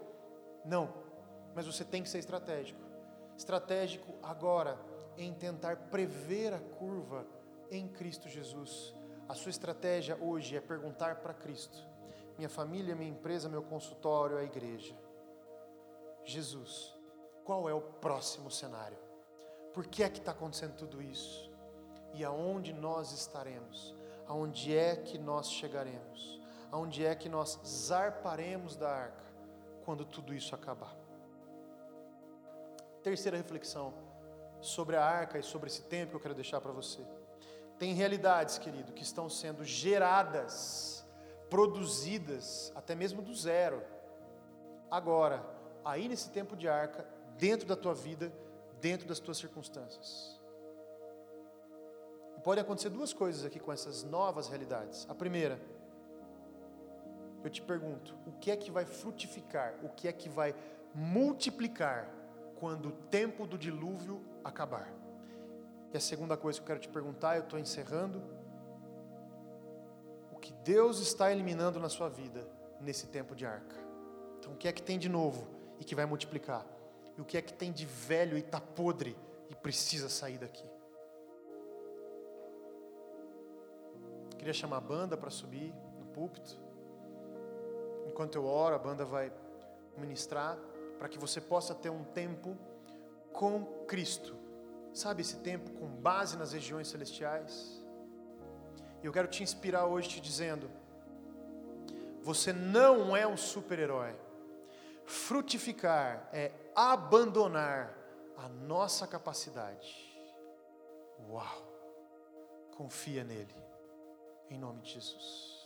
Não, 0.64 0.94
mas 1.56 1.66
você 1.66 1.84
tem 1.84 2.04
que 2.04 2.10
ser 2.10 2.20
estratégico. 2.20 2.80
Estratégico 3.40 4.16
agora, 4.22 4.78
em 5.16 5.34
tentar 5.34 5.78
prever 5.90 6.54
a 6.54 6.60
curva 6.60 7.26
em 7.72 7.88
Cristo 7.88 8.28
Jesus. 8.28 8.94
A 9.30 9.34
sua 9.34 9.50
estratégia 9.50 10.18
hoje 10.22 10.58
é 10.58 10.60
perguntar 10.60 11.22
para 11.22 11.34
Cristo: 11.34 11.78
minha 12.38 12.50
família, 12.50 12.98
minha 12.98 13.10
empresa, 13.10 13.48
meu 13.48 13.64
consultório, 13.64 14.38
a 14.38 14.44
igreja. 14.44 14.94
Jesus, 16.26 16.94
qual 17.46 17.70
é 17.70 17.74
o 17.74 17.80
próximo 17.80 18.52
cenário? 18.52 18.98
Por 19.74 19.88
que 19.88 20.04
é 20.04 20.10
que 20.10 20.20
está 20.20 20.34
acontecendo 20.34 20.76
tudo 20.76 21.02
isso? 21.02 21.50
E 22.14 22.26
aonde 22.26 22.74
nós 22.74 23.14
estaremos? 23.14 23.96
Aonde 24.28 24.76
é 24.76 24.98
que 24.98 25.18
nós 25.18 25.50
chegaremos? 25.50 26.42
Aonde 26.70 27.06
é 27.06 27.16
que 27.16 27.30
nós 27.30 27.58
zarparemos 27.66 28.76
da 28.76 28.90
arca 28.90 29.34
quando 29.86 30.04
tudo 30.04 30.34
isso 30.34 30.54
acabar? 30.54 30.99
Terceira 33.04 33.38
reflexão 33.38 33.94
sobre 34.62 34.96
a 34.96 35.04
arca 35.04 35.40
e 35.40 35.44
sobre 35.44 35.70
esse 35.70 35.84
tempo 35.84 36.12
que 36.12 36.16
eu 36.18 36.20
quero 36.20 36.36
deixar 36.36 36.60
para 36.60 36.72
você. 36.72 37.02
Tem 37.78 37.94
realidades, 37.94 38.58
querido, 38.58 38.92
que 38.92 39.04
estão 39.04 39.30
sendo 39.30 39.64
geradas, 39.64 41.06
produzidas, 41.50 42.72
até 42.76 42.94
mesmo 42.94 43.22
do 43.22 43.34
zero. 43.34 43.82
Agora, 44.92 45.46
aí 45.84 46.10
nesse 46.10 46.30
tempo 46.30 46.58
de 46.58 46.68
arca, 46.68 47.08
dentro 47.38 47.66
da 47.66 47.76
tua 47.76 47.94
vida, 47.94 48.34
dentro 48.82 49.08
das 49.08 49.20
tuas 49.20 49.38
circunstâncias. 49.38 50.38
E 52.38 52.42
podem 52.42 52.62
acontecer 52.62 52.90
duas 52.90 53.14
coisas 53.14 53.46
aqui 53.46 53.60
com 53.60 53.72
essas 53.72 54.04
novas 54.04 54.50
realidades. 54.50 55.06
A 55.10 55.16
primeira, 55.16 55.60
eu 57.44 57.50
te 57.50 57.62
pergunto, 57.62 58.14
o 58.26 58.34
que 58.34 58.52
é 58.52 58.58
que 58.58 58.70
vai 58.70 58.86
frutificar, 58.86 59.76
o 59.84 59.90
que 59.90 60.08
é 60.08 60.12
que 60.12 60.28
vai 60.28 60.54
multiplicar 60.94 62.19
quando 62.60 62.90
o 62.90 62.92
tempo 62.92 63.48
do 63.48 63.58
dilúvio 63.58 64.22
acabar? 64.44 64.94
E 65.94 65.98
a 65.98 66.00
segunda 66.00 66.38
coisa 66.38 66.60
que 66.60 66.64
eu 66.64 66.68
quero 66.68 66.80
te 66.80 66.90
perguntar, 66.90 67.38
eu 67.38 67.44
estou 67.44 67.58
encerrando. 67.58 68.22
O 70.32 70.38
que 70.38 70.54
Deus 70.54 71.00
está 71.00 71.32
eliminando 71.32 71.80
na 71.80 71.90
sua 71.90 72.10
vida 72.10 72.46
nesse 72.80 73.08
tempo 73.08 73.36
de 73.36 73.46
arca? 73.46 73.76
Então, 74.38 74.54
o 74.54 74.56
que 74.56 74.68
é 74.68 74.72
que 74.72 74.84
tem 74.84 75.00
de 75.00 75.10
novo 75.10 75.48
e 75.80 75.84
que 75.84 75.96
vai 75.96 76.06
multiplicar? 76.06 76.66
E 77.18 77.22
o 77.22 77.26
que 77.26 77.38
é 77.38 77.42
que 77.42 77.54
tem 77.54 77.72
de 77.72 77.86
velho 77.86 78.38
e 78.38 78.42
está 78.42 78.62
podre 78.62 79.18
e 79.50 79.56
precisa 79.56 80.10
sair 80.10 80.38
daqui? 80.38 80.70
Queria 84.38 84.54
chamar 84.54 84.78
a 84.78 84.82
banda 84.82 85.18
para 85.18 85.30
subir 85.30 85.74
no 85.98 86.06
púlpito. 86.06 86.58
Enquanto 88.08 88.36
eu 88.36 88.46
oro, 88.46 88.76
a 88.76 88.80
banda 88.80 89.04
vai 89.04 89.32
ministrar 89.98 90.58
para 91.00 91.10
que 91.10 91.18
você 91.18 91.42
possa 91.42 91.74
ter 91.74 91.90
um 91.90 92.04
tempo 92.04 92.56
com 93.34 93.66
Cristo 93.88 94.38
Sabe 94.94 95.22
esse 95.22 95.38
tempo 95.38 95.72
com 95.72 95.88
base 95.88 96.38
nas 96.38 96.52
regiões 96.52 96.88
celestiais? 96.88 97.82
E 99.02 99.06
eu 99.06 99.14
quero 99.14 99.28
te 99.28 99.44
inspirar 99.44 99.86
hoje 99.86 100.10
te 100.10 100.22
dizendo: 100.22 100.70
você 102.22 102.52
não 102.52 103.16
é 103.16 103.28
um 103.28 103.38
super-herói. 103.38 104.16
Frutificar 105.06 106.30
é 106.32 106.52
abandonar 106.76 107.96
a 108.38 108.48
nossa 108.48 109.08
capacidade. 109.08 110.08
Uau! 111.30 111.68
Confia 112.76 113.24
nele, 113.24 113.56
em 114.50 114.58
nome 114.58 114.82
de 114.82 114.92
Jesus. 114.92 115.60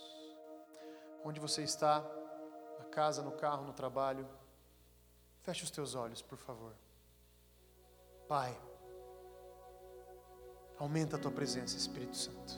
Onde 1.23 1.39
você 1.39 1.63
está, 1.63 2.03
na 2.79 2.85
casa, 2.85 3.21
no 3.21 3.31
carro, 3.31 3.65
no 3.65 3.73
trabalho, 3.73 4.27
feche 5.43 5.63
os 5.63 5.71
teus 5.71 5.93
olhos, 5.93 6.21
por 6.21 6.37
favor. 6.37 6.73
Pai. 8.27 8.57
Aumenta 10.79 11.17
a 11.17 11.19
tua 11.19 11.31
presença, 11.31 11.77
Espírito 11.77 12.17
Santo. 12.17 12.53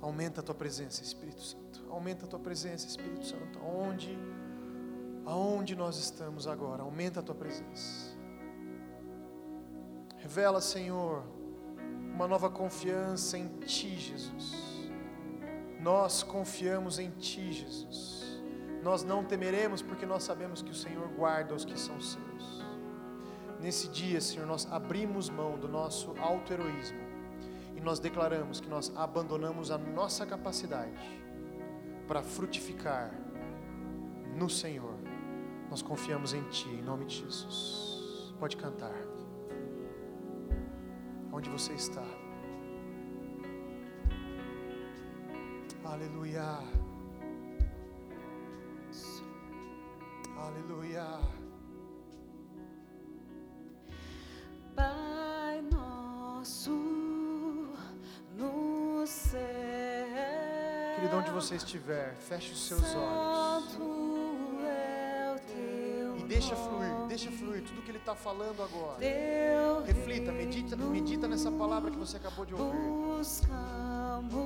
Aumenta 0.00 0.40
a 0.40 0.42
tua 0.42 0.54
presença, 0.54 1.02
Espírito 1.02 1.42
Santo. 1.42 1.84
Aumenta 1.90 2.24
a 2.24 2.28
tua 2.28 2.38
presença, 2.38 2.86
Espírito 2.86 3.26
Santo. 3.26 3.58
Aonde, 3.58 4.16
aonde 5.26 5.76
nós 5.76 5.98
estamos 5.98 6.46
agora, 6.46 6.82
aumenta 6.82 7.20
a 7.20 7.22
tua 7.22 7.34
presença. 7.34 8.16
Revela, 10.16 10.60
Senhor, 10.60 11.24
uma 12.14 12.26
nova 12.26 12.48
confiança 12.48 13.36
em 13.36 13.48
Ti, 13.58 13.98
Jesus. 13.98 14.54
Nós 15.80 16.22
confiamos 16.22 16.98
em 16.98 17.10
Ti, 17.10 17.52
Jesus. 17.52 18.29
Nós 18.82 19.02
não 19.02 19.24
temeremos 19.24 19.82
porque 19.82 20.06
nós 20.06 20.22
sabemos 20.22 20.62
que 20.62 20.70
o 20.70 20.74
Senhor 20.74 21.08
guarda 21.08 21.54
os 21.54 21.64
que 21.64 21.78
são 21.78 22.00
seus. 22.00 22.64
Nesse 23.60 23.88
dia, 23.88 24.20
Senhor, 24.20 24.46
nós 24.46 24.66
abrimos 24.72 25.28
mão 25.28 25.58
do 25.58 25.68
nosso 25.68 26.14
auto-heroísmo 26.18 26.98
e 27.76 27.80
nós 27.80 27.98
declaramos 27.98 28.60
que 28.60 28.68
nós 28.68 28.90
abandonamos 28.96 29.70
a 29.70 29.76
nossa 29.76 30.24
capacidade 30.24 31.20
para 32.08 32.22
frutificar 32.22 33.12
no 34.34 34.48
Senhor. 34.48 34.94
Nós 35.68 35.82
confiamos 35.82 36.32
em 36.32 36.42
Ti, 36.48 36.68
em 36.68 36.82
nome 36.82 37.04
de 37.04 37.16
Jesus. 37.16 38.34
Pode 38.40 38.56
cantar. 38.56 38.94
Onde 41.30 41.50
você 41.50 41.72
está? 41.74 42.04
Aleluia. 45.84 46.79
Aleluia. 50.40 51.40
onde 61.20 61.30
você 61.30 61.54
estiver, 61.56 62.14
feche 62.16 62.52
os 62.52 62.66
seus 62.66 62.82
olhos. 62.94 63.78
E 66.18 66.22
deixa 66.24 66.56
fluir, 66.56 67.06
deixa 67.08 67.30
fluir 67.30 67.62
tudo 67.62 67.82
que 67.82 67.90
Ele 67.90 67.98
está 67.98 68.14
falando 68.14 68.62
agora. 68.62 68.96
Reflita, 69.84 70.32
medita, 70.32 70.74
medita 70.76 71.28
nessa 71.28 71.50
palavra 71.50 71.90
que 71.90 71.98
você 71.98 72.16
acabou 72.16 72.46
de 72.46 72.54
ouvir. 72.54 72.78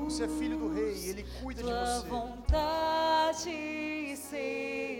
Você 0.04 0.24
é 0.24 0.28
filho 0.28 0.58
do 0.58 0.72
Rei, 0.72 1.08
Ele 1.08 1.24
cuida 1.40 1.62
de 1.62 1.68
você. 1.68 2.08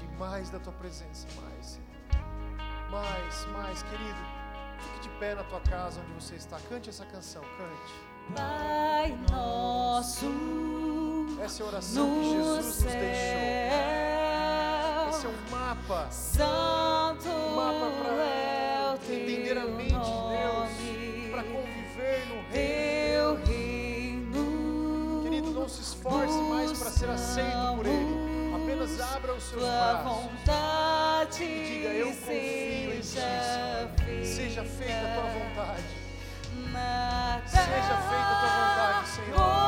Nada 0.00 0.16
mais 0.18 0.48
da 0.48 0.58
tua 0.58 0.72
presença, 0.72 1.26
mais. 1.42 1.78
Mais, 2.90 3.46
mais, 3.52 3.82
querido. 3.82 4.42
Fique 4.78 5.00
de 5.00 5.08
pé 5.18 5.34
na 5.34 5.44
tua 5.44 5.60
casa 5.60 6.00
onde 6.00 6.12
você 6.14 6.36
está. 6.36 6.58
Cante 6.68 6.88
essa 6.88 7.04
canção, 7.04 7.42
cante. 7.42 7.92
Pai 8.34 9.14
nosso. 9.30 10.26
Essa 11.42 11.62
é 11.62 11.66
a 11.66 11.68
oração 11.68 12.08
que 12.08 12.30
Jesus 12.30 12.66
nos 12.66 12.76
deixou. 12.82 13.02
Esse 15.10 15.26
é 15.26 15.28
um 15.28 15.50
mapa. 15.50 16.10
Santo 16.10 17.28
um 17.28 17.56
mapa 17.56 17.90
para 18.02 18.98
entender 19.04 19.58
a 19.58 19.66
mente 19.66 19.88
de 19.88 19.94
Deus, 19.94 21.30
para 21.30 21.42
conviver 21.44 22.26
no 22.28 22.42
reino. 22.50 23.44
reino. 23.44 25.22
Querido, 25.22 25.50
não 25.50 25.68
se 25.68 25.82
esforce 25.82 26.38
mais 26.42 26.78
para 26.78 26.90
ser 26.90 27.10
aceito 27.10 27.76
por 27.76 27.86
Ele 27.86 28.11
apenas 28.82 29.00
abra 29.00 29.34
os 29.34 29.44
seus 29.44 29.62
braços 29.62 31.40
e 31.40 31.44
diga: 31.44 31.88
Eu 31.88 32.06
confio 32.08 32.94
em 32.94 33.00
Ti, 33.00 33.06
Senhor. 33.06 34.24
Seja 34.24 34.64
feita 34.64 35.06
a 35.06 35.14
tua 35.14 35.22
vontade. 35.30 35.84
Seja 37.46 37.96
feita 38.08 38.30
a 38.30 38.40
tua 38.40 38.48
vontade, 38.48 39.08
Senhor. 39.08 39.61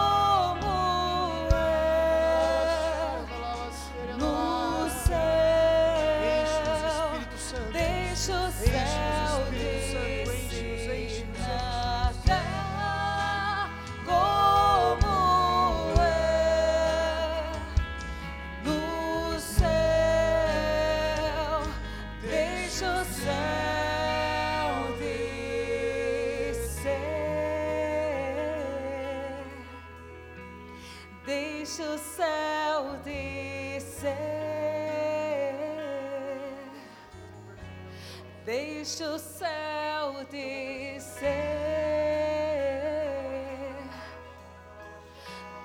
Deixa 38.44 39.08
o 39.08 39.18
céu 39.18 40.22
descer. 40.30 41.24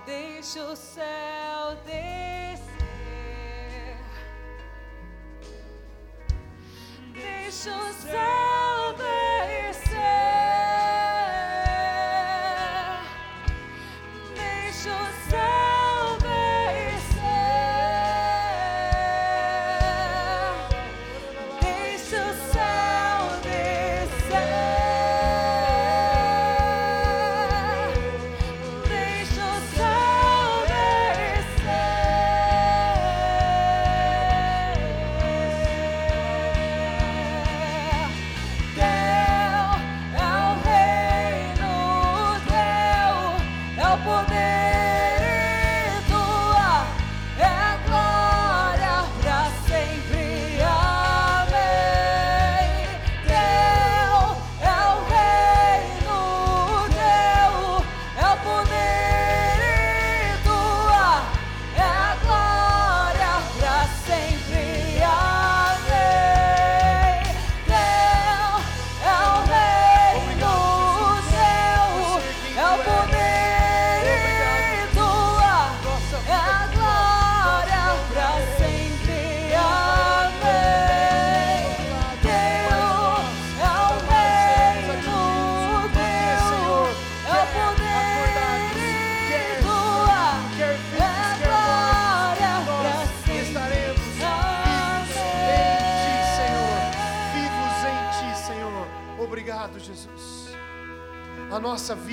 Deixa 0.05 0.63
o 0.63 0.75
céu 0.77 1.75
descer. 1.85 2.69
Deixa 7.13 7.75
o 7.75 7.93
céu 7.93 8.38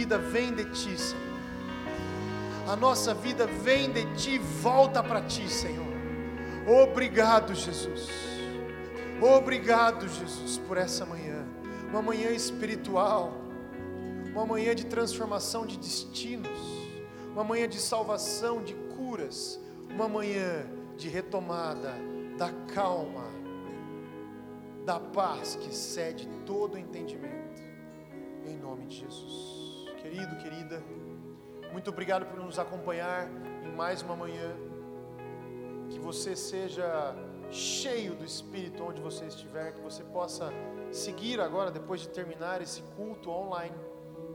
vida 0.06 0.18
vem 0.18 0.54
de 0.54 0.64
Ti, 0.66 0.96
Senhor. 0.96 1.26
A 2.68 2.76
nossa 2.76 3.12
vida 3.12 3.44
vem 3.44 3.90
de 3.90 4.06
Ti 4.14 4.38
volta 4.38 5.02
para 5.02 5.20
Ti, 5.22 5.48
Senhor. 5.48 5.84
Obrigado, 6.84 7.52
Jesus. 7.56 8.08
Obrigado, 9.20 10.08
Jesus, 10.08 10.58
por 10.58 10.76
essa 10.76 11.04
manhã. 11.04 11.44
Uma 11.90 12.00
manhã 12.00 12.30
espiritual. 12.30 13.32
Uma 14.32 14.46
manhã 14.46 14.76
de 14.76 14.86
transformação 14.86 15.66
de 15.66 15.76
destinos. 15.76 16.60
Uma 17.32 17.42
manhã 17.42 17.68
de 17.68 17.80
salvação, 17.80 18.62
de 18.62 18.74
curas. 18.96 19.58
Uma 19.90 20.08
manhã 20.08 20.66
de 20.96 21.08
retomada 21.08 21.94
da 22.38 22.52
calma, 22.72 23.24
da 24.84 25.00
paz 25.00 25.56
que 25.56 25.68
excede 25.68 26.28
todo 26.46 26.78
entendimento. 26.78 27.60
Em 28.46 28.56
nome 28.56 28.86
de 28.86 28.98
Jesus. 28.98 29.55
Querido, 30.06 30.36
querida, 30.36 30.80
muito 31.72 31.90
obrigado 31.90 32.26
por 32.26 32.38
nos 32.38 32.60
acompanhar 32.60 33.28
em 33.64 33.72
mais 33.72 34.02
uma 34.02 34.14
manhã. 34.14 34.54
Que 35.90 35.98
você 35.98 36.36
seja 36.36 37.12
cheio 37.50 38.14
do 38.14 38.24
Espírito 38.24 38.84
onde 38.84 39.00
você 39.00 39.24
estiver, 39.24 39.72
que 39.72 39.80
você 39.80 40.04
possa 40.04 40.52
seguir 40.92 41.40
agora, 41.40 41.72
depois 41.72 42.00
de 42.00 42.08
terminar 42.08 42.62
esse 42.62 42.82
culto 42.94 43.30
online, 43.30 43.74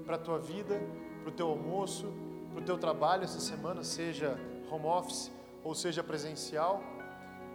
para 0.05 0.17
a 0.17 0.19
tua 0.19 0.39
vida, 0.39 0.77
para 1.21 1.29
o 1.29 1.31
teu 1.31 1.47
almoço, 1.47 2.11
para 2.51 2.61
o 2.61 2.65
teu 2.65 2.77
trabalho 2.77 3.23
essa 3.23 3.39
semana, 3.39 3.81
seja 3.81 4.37
home 4.69 4.87
office 4.87 5.31
ou 5.63 5.73
seja 5.73 6.03
presencial, 6.03 6.83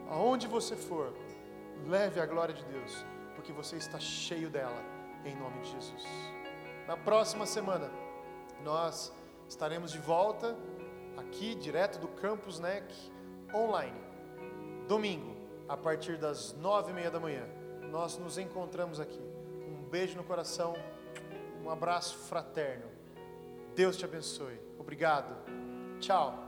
aonde 0.09 0.47
você 0.47 0.75
for, 0.75 1.13
leve 1.87 2.19
a 2.19 2.25
glória 2.25 2.55
de 2.55 2.65
Deus, 2.65 3.05
porque 3.35 3.53
você 3.53 3.77
está 3.77 4.01
cheio 4.01 4.49
dela, 4.49 4.83
em 5.23 5.37
nome 5.37 5.61
de 5.61 5.73
Jesus. 5.73 6.03
Na 6.89 6.97
próxima 6.97 7.45
semana, 7.45 8.06
nós 8.63 9.13
estaremos 9.49 9.93
de 9.93 9.99
volta 9.99 10.57
aqui, 11.17 11.55
direto 11.55 11.99
do 11.99 12.09
Campus 12.09 12.59
NEC, 12.59 12.85
online. 13.55 14.01
Domingo, 14.89 15.37
a 15.69 15.77
partir 15.77 16.17
das 16.17 16.53
nove 16.55 16.91
e 16.91 16.95
meia 16.95 17.11
da 17.11 17.19
manhã, 17.19 17.45
nós 17.91 18.19
nos 18.19 18.39
encontramos 18.39 19.01
aqui. 19.01 19.21
Um 19.67 19.89
beijo 19.89 20.17
no 20.17 20.25
coração, 20.25 20.75
um 21.65 21.71
abraço 21.71 22.17
fraterno. 22.19 22.87
Deus 23.75 23.97
te 23.97 24.05
abençoe. 24.05 24.59
Obrigado. 24.79 25.35
Tchau. 26.01 26.46